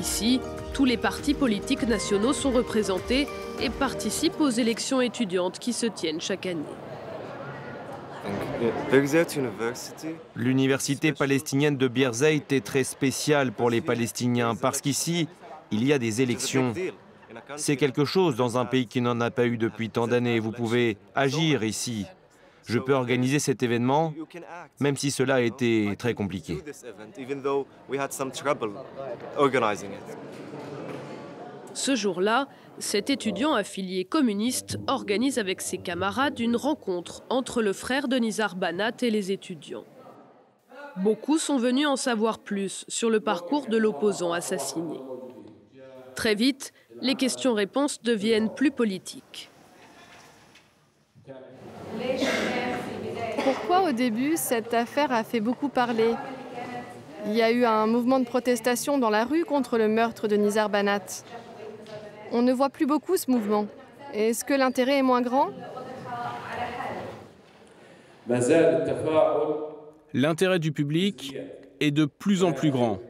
Ici, 0.00 0.40
tous 0.72 0.86
les 0.86 0.96
partis 0.96 1.34
politiques 1.34 1.86
nationaux 1.86 2.32
sont 2.32 2.50
représentés 2.50 3.28
et 3.60 3.68
participent 3.68 4.40
aux 4.40 4.48
élections 4.48 5.02
étudiantes 5.02 5.58
qui 5.58 5.74
se 5.74 5.84
tiennent 5.84 6.20
chaque 6.20 6.46
année. 6.46 6.64
L'université 10.34 11.12
palestinienne 11.12 11.76
de 11.76 11.86
Birzeit 11.88 12.44
est 12.50 12.64
très 12.64 12.84
spéciale 12.84 13.52
pour 13.52 13.68
les 13.68 13.82
Palestiniens 13.82 14.54
parce 14.54 14.80
qu'ici, 14.80 15.28
il 15.70 15.84
y 15.84 15.92
a 15.92 15.98
des 15.98 16.22
élections. 16.22 16.72
C'est 17.56 17.76
quelque 17.76 18.06
chose 18.06 18.36
dans 18.36 18.56
un 18.56 18.64
pays 18.64 18.86
qui 18.86 19.02
n'en 19.02 19.20
a 19.20 19.30
pas 19.30 19.46
eu 19.46 19.58
depuis 19.58 19.90
tant 19.90 20.06
d'années. 20.06 20.40
Vous 20.40 20.52
pouvez 20.52 20.96
agir 21.14 21.62
ici. 21.62 22.06
Je 22.70 22.78
peux 22.78 22.92
organiser 22.92 23.40
cet 23.40 23.64
événement, 23.64 24.14
même 24.78 24.96
si 24.96 25.10
cela 25.10 25.36
a 25.36 25.40
été 25.40 25.96
très 25.98 26.14
compliqué. 26.14 26.58
Ce 31.74 31.96
jour-là, 31.96 32.46
cet 32.78 33.10
étudiant 33.10 33.54
affilié 33.54 34.04
communiste 34.04 34.78
organise 34.86 35.38
avec 35.40 35.60
ses 35.60 35.78
camarades 35.78 36.38
une 36.38 36.54
rencontre 36.54 37.24
entre 37.28 37.60
le 37.60 37.72
frère 37.72 38.06
de 38.06 38.16
Nizar 38.16 38.54
Banat 38.54 38.92
et 39.02 39.10
les 39.10 39.32
étudiants. 39.32 39.84
Beaucoup 40.96 41.38
sont 41.38 41.58
venus 41.58 41.88
en 41.88 41.96
savoir 41.96 42.38
plus 42.38 42.84
sur 42.86 43.10
le 43.10 43.18
parcours 43.18 43.66
de 43.66 43.78
l'opposant 43.78 44.32
assassiné. 44.32 45.00
Très 46.14 46.36
vite, 46.36 46.72
les 47.00 47.16
questions-réponses 47.16 48.00
deviennent 48.02 48.54
plus 48.54 48.70
politiques. 48.70 49.50
Pourquoi 53.52 53.88
au 53.88 53.92
début 53.92 54.36
cette 54.36 54.74
affaire 54.74 55.10
a 55.10 55.24
fait 55.24 55.40
beaucoup 55.40 55.68
parler? 55.68 56.14
Il 57.26 57.34
y 57.34 57.42
a 57.42 57.50
eu 57.50 57.64
un 57.64 57.88
mouvement 57.88 58.20
de 58.20 58.24
protestation 58.24 58.96
dans 58.96 59.10
la 59.10 59.24
rue 59.24 59.44
contre 59.44 59.76
le 59.76 59.88
meurtre 59.88 60.28
de 60.28 60.36
Nizar 60.36 60.70
Banat. 60.70 61.24
On 62.30 62.42
ne 62.42 62.52
voit 62.52 62.70
plus 62.70 62.86
beaucoup 62.86 63.16
ce 63.16 63.28
mouvement. 63.28 63.66
Est-ce 64.14 64.44
que 64.44 64.54
l'intérêt 64.54 64.98
est 64.98 65.02
moins 65.02 65.20
grand? 65.20 65.48
L'intérêt 70.14 70.60
du 70.60 70.70
public 70.70 71.36
est 71.80 71.90
de 71.90 72.04
plus 72.04 72.44
en 72.44 72.52
plus 72.52 72.70
grand. 72.70 73.00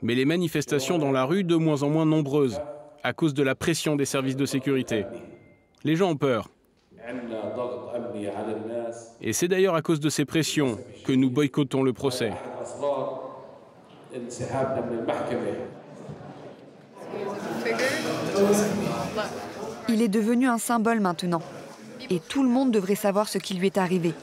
Mais 0.00 0.14
les 0.14 0.24
manifestations 0.24 0.96
dans 0.96 1.12
la 1.12 1.26
rue 1.26 1.44
de 1.44 1.56
moins 1.56 1.82
en 1.82 1.90
moins 1.90 2.06
nombreuses 2.06 2.62
à 3.02 3.12
cause 3.12 3.34
de 3.34 3.42
la 3.42 3.54
pression 3.54 3.94
des 3.94 4.06
services 4.06 4.36
de 4.36 4.46
sécurité. 4.46 5.04
Les 5.84 5.96
gens 5.96 6.12
ont 6.12 6.16
peur. 6.16 6.48
Et 9.20 9.32
c'est 9.32 9.48
d'ailleurs 9.48 9.74
à 9.74 9.82
cause 9.82 10.00
de 10.00 10.10
ces 10.10 10.24
pressions 10.24 10.78
que 11.04 11.12
nous 11.12 11.30
boycottons 11.30 11.82
le 11.82 11.92
procès. 11.92 12.32
Il 19.88 20.02
est 20.02 20.08
devenu 20.08 20.48
un 20.48 20.58
symbole 20.58 21.00
maintenant. 21.00 21.42
Et 22.10 22.20
tout 22.20 22.42
le 22.42 22.48
monde 22.48 22.70
devrait 22.70 22.94
savoir 22.94 23.28
ce 23.28 23.38
qui 23.38 23.54
lui 23.54 23.66
est 23.66 23.78
arrivé. 23.78 24.14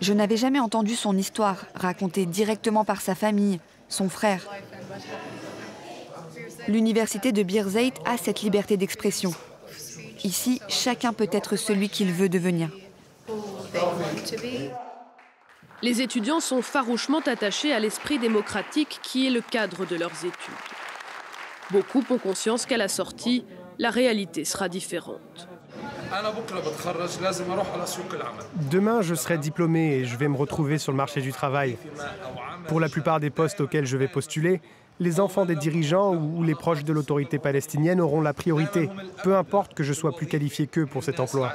Je 0.00 0.12
n'avais 0.12 0.36
jamais 0.36 0.60
entendu 0.60 0.94
son 0.94 1.16
histoire 1.16 1.66
racontée 1.74 2.26
directement 2.26 2.84
par 2.84 3.00
sa 3.00 3.14
famille, 3.14 3.60
son 3.88 4.08
frère. 4.08 4.46
L'université 6.68 7.32
de 7.32 7.42
Birzeit 7.42 7.92
a 8.04 8.16
cette 8.16 8.42
liberté 8.42 8.76
d'expression. 8.76 9.32
Ici, 10.24 10.60
chacun 10.68 11.12
peut 11.12 11.28
être 11.30 11.56
celui 11.56 11.88
qu'il 11.90 12.12
veut 12.12 12.30
devenir. 12.30 12.70
Les 15.82 16.00
étudiants 16.00 16.40
sont 16.40 16.62
farouchement 16.62 17.20
attachés 17.20 17.72
à 17.72 17.78
l'esprit 17.78 18.18
démocratique 18.18 19.00
qui 19.02 19.26
est 19.26 19.30
le 19.30 19.40
cadre 19.40 19.84
de 19.84 19.96
leurs 19.96 20.24
études. 20.24 20.54
Beaucoup 21.70 22.02
ont 22.10 22.18
conscience 22.18 22.66
qu'à 22.66 22.76
la 22.76 22.88
sortie, 22.88 23.44
la 23.78 23.90
réalité 23.90 24.44
sera 24.44 24.68
différente. 24.68 25.48
Demain, 28.70 29.02
je 29.02 29.14
serai 29.14 29.38
diplômé 29.38 29.96
et 29.96 30.04
je 30.04 30.16
vais 30.16 30.28
me 30.28 30.36
retrouver 30.36 30.78
sur 30.78 30.92
le 30.92 30.96
marché 30.96 31.20
du 31.20 31.32
travail. 31.32 31.76
Pour 32.68 32.80
la 32.80 32.88
plupart 32.88 33.20
des 33.20 33.30
postes 33.30 33.60
auxquels 33.60 33.86
je 33.86 33.96
vais 33.96 34.08
postuler, 34.08 34.60
les 35.00 35.20
enfants 35.20 35.44
des 35.44 35.56
dirigeants 35.56 36.14
ou 36.14 36.42
les 36.42 36.54
proches 36.54 36.84
de 36.84 36.92
l'autorité 36.92 37.38
palestinienne 37.38 38.00
auront 38.00 38.20
la 38.20 38.32
priorité, 38.32 38.88
peu 39.22 39.36
importe 39.36 39.74
que 39.74 39.82
je 39.82 39.92
sois 39.92 40.12
plus 40.12 40.26
qualifié 40.26 40.66
qu'eux 40.66 40.86
pour 40.86 41.02
cet 41.02 41.20
emploi. 41.20 41.52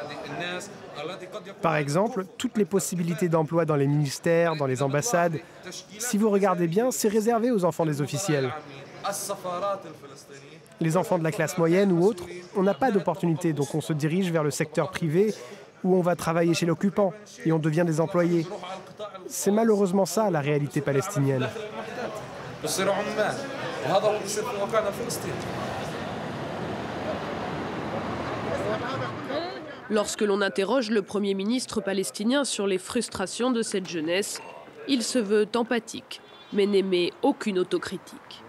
Par 1.61 1.75
exemple, 1.77 2.25
toutes 2.37 2.57
les 2.57 2.65
possibilités 2.65 3.29
d'emploi 3.29 3.65
dans 3.65 3.75
les 3.75 3.87
ministères, 3.87 4.55
dans 4.55 4.65
les 4.65 4.81
ambassades, 4.81 5.39
si 5.97 6.17
vous 6.17 6.29
regardez 6.29 6.67
bien, 6.67 6.91
c'est 6.91 7.07
réservé 7.07 7.51
aux 7.51 7.63
enfants 7.63 7.85
des 7.85 8.01
officiels. 8.01 8.51
Les 10.81 10.97
enfants 10.97 11.17
de 11.17 11.23
la 11.23 11.31
classe 11.31 11.57
moyenne 11.57 11.91
ou 11.91 12.03
autres, 12.03 12.25
on 12.55 12.63
n'a 12.63 12.73
pas 12.73 12.91
d'opportunité, 12.91 13.53
donc 13.53 13.73
on 13.73 13.81
se 13.81 13.93
dirige 13.93 14.31
vers 14.31 14.43
le 14.43 14.51
secteur 14.51 14.91
privé 14.91 15.33
où 15.83 15.95
on 15.95 16.01
va 16.01 16.15
travailler 16.15 16.53
chez 16.53 16.65
l'occupant 16.65 17.13
et 17.45 17.53
on 17.53 17.59
devient 17.59 17.85
des 17.85 18.01
employés. 18.01 18.45
C'est 19.27 19.51
malheureusement 19.51 20.05
ça 20.05 20.29
la 20.29 20.41
réalité 20.41 20.81
palestinienne. 20.81 21.47
Lorsque 29.89 30.21
l'on 30.21 30.41
interroge 30.41 30.91
le 30.91 31.01
Premier 31.01 31.33
ministre 31.33 31.81
palestinien 31.81 32.43
sur 32.43 32.67
les 32.67 32.77
frustrations 32.77 33.51
de 33.51 33.61
cette 33.61 33.87
jeunesse, 33.87 34.41
il 34.87 35.03
se 35.03 35.19
veut 35.19 35.47
empathique, 35.55 36.21
mais 36.53 36.65
n'émet 36.65 37.11
aucune 37.21 37.59
autocritique. 37.59 38.43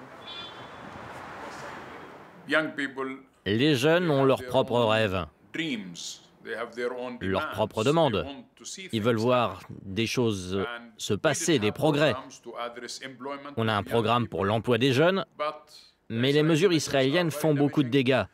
Les 3.46 3.75
jeunes 3.75 4.11
ont 4.11 4.25
leurs 4.25 4.44
propres 4.44 4.81
rêves, 4.85 5.27
leurs 7.20 7.50
propres 7.50 7.85
demandes. 7.85 8.26
Ils 8.92 9.03
veulent 9.03 9.16
voir 9.16 9.62
des 9.85 10.07
choses 10.07 10.64
se 10.96 11.14
passer, 11.14 11.59
des 11.59 11.72
progrès. 11.72 12.14
On 13.57 13.68
a 13.68 13.74
un 13.74 13.83
programme 13.83 14.29
pour 14.29 14.44
l'emploi 14.44 14.79
des 14.79 14.92
jeunes, 14.92 15.24
mais 16.09 16.33
les 16.33 16.42
mesures 16.42 16.72
israéliennes 16.72 17.31
font 17.31 17.55
beaucoup 17.55 17.83
de 17.83 17.88
dégâts. 17.88 18.24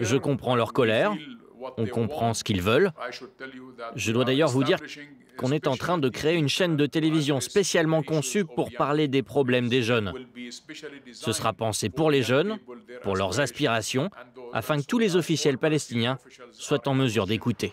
Je 0.00 0.16
comprends 0.16 0.56
leur 0.56 0.72
colère, 0.72 1.14
on 1.76 1.86
comprend 1.86 2.34
ce 2.34 2.44
qu'ils 2.44 2.62
veulent. 2.62 2.92
Je 3.94 4.12
dois 4.12 4.24
d'ailleurs 4.24 4.50
vous 4.50 4.64
dire 4.64 4.78
qu'on 5.36 5.52
est 5.52 5.66
en 5.66 5.76
train 5.76 5.98
de 5.98 6.08
créer 6.08 6.36
une 6.36 6.48
chaîne 6.48 6.76
de 6.76 6.86
télévision 6.86 7.40
spécialement 7.40 8.02
conçue 8.02 8.44
pour 8.44 8.70
parler 8.72 9.08
des 9.08 9.22
problèmes 9.22 9.68
des 9.68 9.82
jeunes. 9.82 10.12
Ce 11.12 11.32
sera 11.32 11.52
pensé 11.52 11.88
pour 11.88 12.10
les 12.10 12.22
jeunes, 12.22 12.58
pour 13.02 13.16
leurs 13.16 13.40
aspirations, 13.40 14.10
afin 14.52 14.78
que 14.78 14.86
tous 14.86 14.98
les 14.98 15.16
officiels 15.16 15.58
palestiniens 15.58 16.18
soient 16.52 16.88
en 16.88 16.94
mesure 16.94 17.26
d'écouter. 17.26 17.72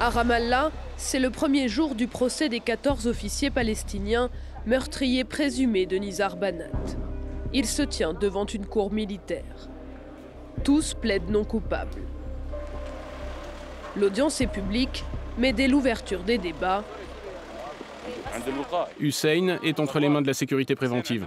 À 0.00 0.08
Ramallah, 0.08 0.72
c'est 0.96 1.18
le 1.18 1.28
premier 1.28 1.68
jour 1.68 1.94
du 1.94 2.06
procès 2.06 2.48
des 2.48 2.60
14 2.60 3.06
officiers 3.06 3.50
palestiniens 3.50 4.30
meurtriers 4.66 5.24
présumés 5.24 5.84
de 5.84 5.96
Nizar 5.96 6.36
Banat. 6.36 6.70
Il 7.52 7.66
se 7.66 7.82
tient 7.82 8.12
devant 8.12 8.46
une 8.46 8.66
cour 8.66 8.92
militaire. 8.92 9.68
Tous 10.62 10.94
plaident 10.94 11.30
non 11.30 11.44
coupables. 11.44 12.02
L'audience 13.96 14.40
est 14.40 14.46
publique, 14.46 15.04
mais 15.36 15.52
dès 15.52 15.66
l'ouverture 15.66 16.22
des 16.22 16.38
débats, 16.38 16.84
Hussein 18.98 19.58
est 19.62 19.80
entre 19.80 19.98
les 19.98 20.08
mains 20.08 20.22
de 20.22 20.26
la 20.26 20.34
sécurité 20.34 20.74
préventive. 20.74 21.26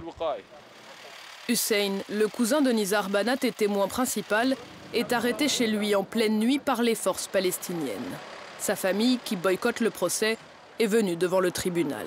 Hussein, 1.48 1.92
le 2.08 2.26
cousin 2.26 2.62
de 2.62 2.70
Nizar 2.70 3.10
Banat 3.10 3.36
et 3.42 3.52
témoin 3.52 3.86
principal, 3.86 4.56
est 4.92 5.12
arrêté 5.12 5.48
chez 5.48 5.66
lui 5.66 5.94
en 5.94 6.04
pleine 6.04 6.38
nuit 6.38 6.58
par 6.58 6.82
les 6.82 6.94
forces 6.94 7.26
palestiniennes. 7.26 8.18
Sa 8.58 8.76
famille, 8.76 9.18
qui 9.24 9.36
boycotte 9.36 9.80
le 9.80 9.90
procès, 9.90 10.38
est 10.78 10.86
venue 10.86 11.16
devant 11.16 11.40
le 11.40 11.50
tribunal. 11.50 12.06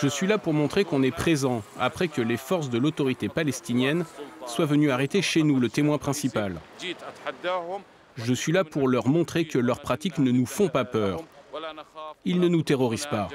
Je 0.00 0.08
suis 0.08 0.26
là 0.26 0.38
pour 0.38 0.52
montrer 0.52 0.84
qu'on 0.84 1.02
est 1.02 1.10
présent 1.10 1.62
après 1.78 2.08
que 2.08 2.22
les 2.22 2.36
forces 2.36 2.70
de 2.70 2.78
l'autorité 2.78 3.28
palestinienne 3.28 4.04
soient 4.46 4.66
venues 4.66 4.90
arrêter 4.90 5.22
chez 5.22 5.42
nous 5.42 5.60
le 5.60 5.68
témoin 5.68 5.98
principal. 5.98 6.60
Je 8.16 8.34
suis 8.34 8.52
là 8.52 8.64
pour 8.64 8.88
leur 8.88 9.08
montrer 9.08 9.46
que 9.46 9.58
leurs 9.58 9.80
pratiques 9.80 10.18
ne 10.18 10.30
nous 10.30 10.46
font 10.46 10.68
pas 10.68 10.84
peur. 10.84 11.22
Ils 12.24 12.40
ne 12.40 12.48
nous 12.48 12.62
terrorisent 12.62 13.06
pas. 13.06 13.28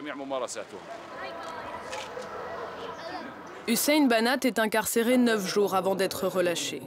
Hussein 3.68 4.06
Banat 4.06 4.40
est 4.44 4.60
incarcéré 4.60 5.18
neuf 5.18 5.48
jours 5.48 5.74
avant 5.74 5.96
d'être 5.96 6.28
relâché. 6.28 6.82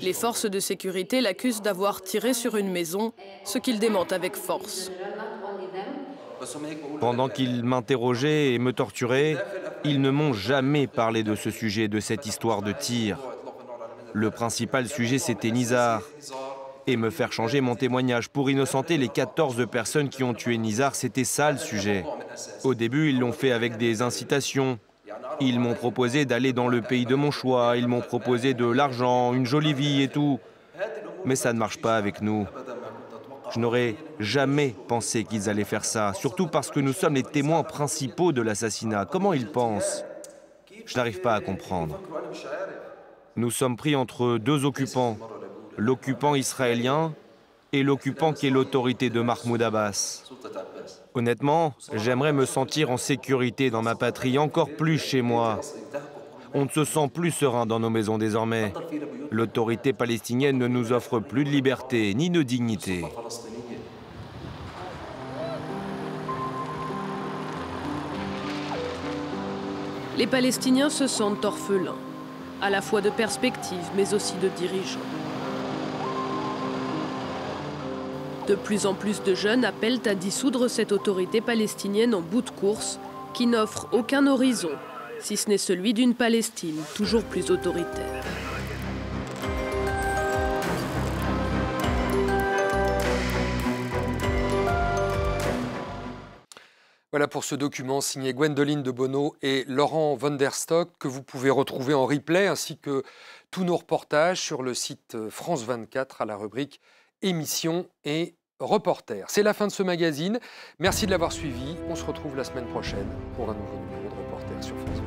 Les 0.00 0.12
forces 0.12 0.46
de 0.46 0.60
sécurité 0.60 1.20
l'accusent 1.20 1.62
d'avoir 1.62 2.02
tiré 2.02 2.34
sur 2.34 2.56
une 2.56 2.70
maison, 2.70 3.12
ce 3.44 3.58
qu'il 3.58 3.78
démente 3.78 4.12
avec 4.12 4.36
force. 4.36 4.90
Pendant 7.00 7.28
qu'ils 7.28 7.62
m'interrogeaient 7.64 8.54
et 8.54 8.58
me 8.58 8.72
torturaient, 8.72 9.36
ils 9.84 10.00
ne 10.00 10.10
m'ont 10.10 10.32
jamais 10.32 10.86
parlé 10.86 11.22
de 11.22 11.34
ce 11.34 11.50
sujet, 11.50 11.88
de 11.88 12.00
cette 12.00 12.26
histoire 12.26 12.62
de 12.62 12.72
tir. 12.72 13.18
Le 14.12 14.30
principal 14.30 14.88
sujet, 14.88 15.18
c'était 15.18 15.50
Nizar. 15.50 16.02
Et 16.88 16.96
me 16.96 17.10
faire 17.10 17.32
changer 17.32 17.60
mon 17.60 17.74
témoignage 17.74 18.28
pour 18.28 18.48
innocenter 18.48 18.96
les 18.96 19.08
14 19.08 19.66
personnes 19.68 20.08
qui 20.08 20.22
ont 20.22 20.34
tué 20.34 20.56
Nizar, 20.56 20.94
c'était 20.94 21.24
ça 21.24 21.50
le 21.50 21.58
sujet. 21.58 22.04
Au 22.62 22.74
début, 22.74 23.10
ils 23.10 23.18
l'ont 23.18 23.32
fait 23.32 23.50
avec 23.50 23.76
des 23.76 24.02
incitations. 24.02 24.78
Ils 25.40 25.58
m'ont 25.58 25.74
proposé 25.74 26.24
d'aller 26.24 26.52
dans 26.52 26.68
le 26.68 26.80
pays 26.80 27.04
de 27.04 27.16
mon 27.16 27.30
choix, 27.32 27.76
ils 27.76 27.88
m'ont 27.88 28.00
proposé 28.00 28.54
de 28.54 28.66
l'argent, 28.66 29.34
une 29.34 29.46
jolie 29.46 29.74
vie 29.74 30.02
et 30.02 30.08
tout. 30.08 30.38
Mais 31.24 31.36
ça 31.36 31.52
ne 31.52 31.58
marche 31.58 31.78
pas 31.78 31.96
avec 31.96 32.22
nous. 32.22 32.46
Je 33.50 33.60
n'aurais 33.60 33.96
jamais 34.18 34.74
pensé 34.88 35.24
qu'ils 35.24 35.48
allaient 35.48 35.64
faire 35.64 35.84
ça, 35.84 36.12
surtout 36.14 36.46
parce 36.46 36.70
que 36.70 36.80
nous 36.80 36.92
sommes 36.92 37.14
les 37.14 37.22
témoins 37.22 37.62
principaux 37.62 38.32
de 38.32 38.42
l'assassinat. 38.42 39.04
Comment 39.04 39.32
ils 39.32 39.50
pensent? 39.50 40.04
Je 40.84 40.96
n'arrive 40.96 41.20
pas 41.20 41.34
à 41.34 41.40
comprendre. 41.40 42.00
Nous 43.36 43.50
sommes 43.50 43.76
pris 43.76 43.96
entre 43.96 44.38
deux 44.38 44.64
occupants, 44.64 45.18
l'occupant 45.76 46.34
israélien 46.34 47.14
et 47.72 47.82
l'occupant 47.82 48.32
qui 48.32 48.46
est 48.46 48.50
l'autorité 48.50 49.10
de 49.10 49.20
Mahmoud 49.20 49.60
Abbas. 49.62 50.22
Honnêtement, 51.14 51.74
j'aimerais 51.92 52.32
me 52.32 52.46
sentir 52.46 52.90
en 52.90 52.96
sécurité 52.96 53.70
dans 53.70 53.82
ma 53.82 53.94
patrie, 53.94 54.38
encore 54.38 54.70
plus 54.70 54.98
chez 54.98 55.22
moi. 55.22 55.60
On 56.58 56.64
ne 56.64 56.70
se 56.70 56.86
sent 56.86 57.10
plus 57.12 57.32
serein 57.32 57.66
dans 57.66 57.78
nos 57.78 57.90
maisons 57.90 58.16
désormais. 58.16 58.72
L'autorité 59.30 59.92
palestinienne 59.92 60.56
ne 60.56 60.66
nous 60.66 60.90
offre 60.90 61.18
plus 61.18 61.44
de 61.44 61.50
liberté 61.50 62.14
ni 62.14 62.30
de 62.30 62.42
dignité. 62.42 63.04
Les 70.16 70.26
Palestiniens 70.26 70.88
se 70.88 71.06
sentent 71.06 71.44
orphelins, 71.44 71.94
à 72.62 72.70
la 72.70 72.80
fois 72.80 73.02
de 73.02 73.10
perspectives 73.10 73.90
mais 73.94 74.14
aussi 74.14 74.32
de 74.42 74.48
dirigeants. 74.48 74.98
De 78.48 78.54
plus 78.54 78.86
en 78.86 78.94
plus 78.94 79.22
de 79.22 79.34
jeunes 79.34 79.66
appellent 79.66 80.00
à 80.06 80.14
dissoudre 80.14 80.68
cette 80.68 80.92
autorité 80.92 81.42
palestinienne 81.42 82.14
en 82.14 82.22
bout 82.22 82.40
de 82.40 82.48
course 82.48 82.98
qui 83.34 83.46
n'offre 83.46 83.88
aucun 83.92 84.26
horizon, 84.26 84.70
si 85.20 85.36
ce 85.36 85.48
n'est 85.48 85.58
celui 85.58 85.94
d'une 85.94 86.14
Palestine 86.14 86.82
toujours 86.94 87.24
plus 87.24 87.50
autoritaire. 87.50 88.22
Voilà 97.12 97.28
pour 97.28 97.44
ce 97.44 97.54
document 97.54 98.02
signé 98.02 98.34
Gwendoline 98.34 98.82
de 98.82 98.90
Bono 98.90 99.36
et 99.40 99.64
Laurent 99.68 100.16
von 100.16 100.32
der 100.32 100.54
Stock 100.54 100.90
que 100.98 101.08
vous 101.08 101.22
pouvez 101.22 101.48
retrouver 101.48 101.94
en 101.94 102.04
replay 102.04 102.46
ainsi 102.46 102.76
que 102.76 103.04
tous 103.50 103.64
nos 103.64 103.76
reportages 103.76 104.40
sur 104.40 104.62
le 104.62 104.74
site 104.74 105.16
France 105.30 105.62
24 105.62 106.20
à 106.20 106.24
la 106.26 106.36
rubrique 106.36 106.78
émissions 107.22 107.86
et 108.04 108.34
reporters. 108.60 109.24
C'est 109.28 109.42
la 109.42 109.54
fin 109.54 109.66
de 109.66 109.72
ce 109.72 109.82
magazine. 109.82 110.40
Merci 110.78 111.06
de 111.06 111.10
l'avoir 111.10 111.32
suivi. 111.32 111.76
On 111.88 111.96
se 111.96 112.04
retrouve 112.04 112.36
la 112.36 112.44
semaine 112.44 112.66
prochaine 112.66 113.08
pour 113.34 113.48
un 113.48 113.54
nouveau 113.54 113.76
numéro 113.76 114.14
de 114.14 114.22
reporter 114.22 114.62
sur 114.62 114.76
France 114.76 114.98
24. 114.98 115.05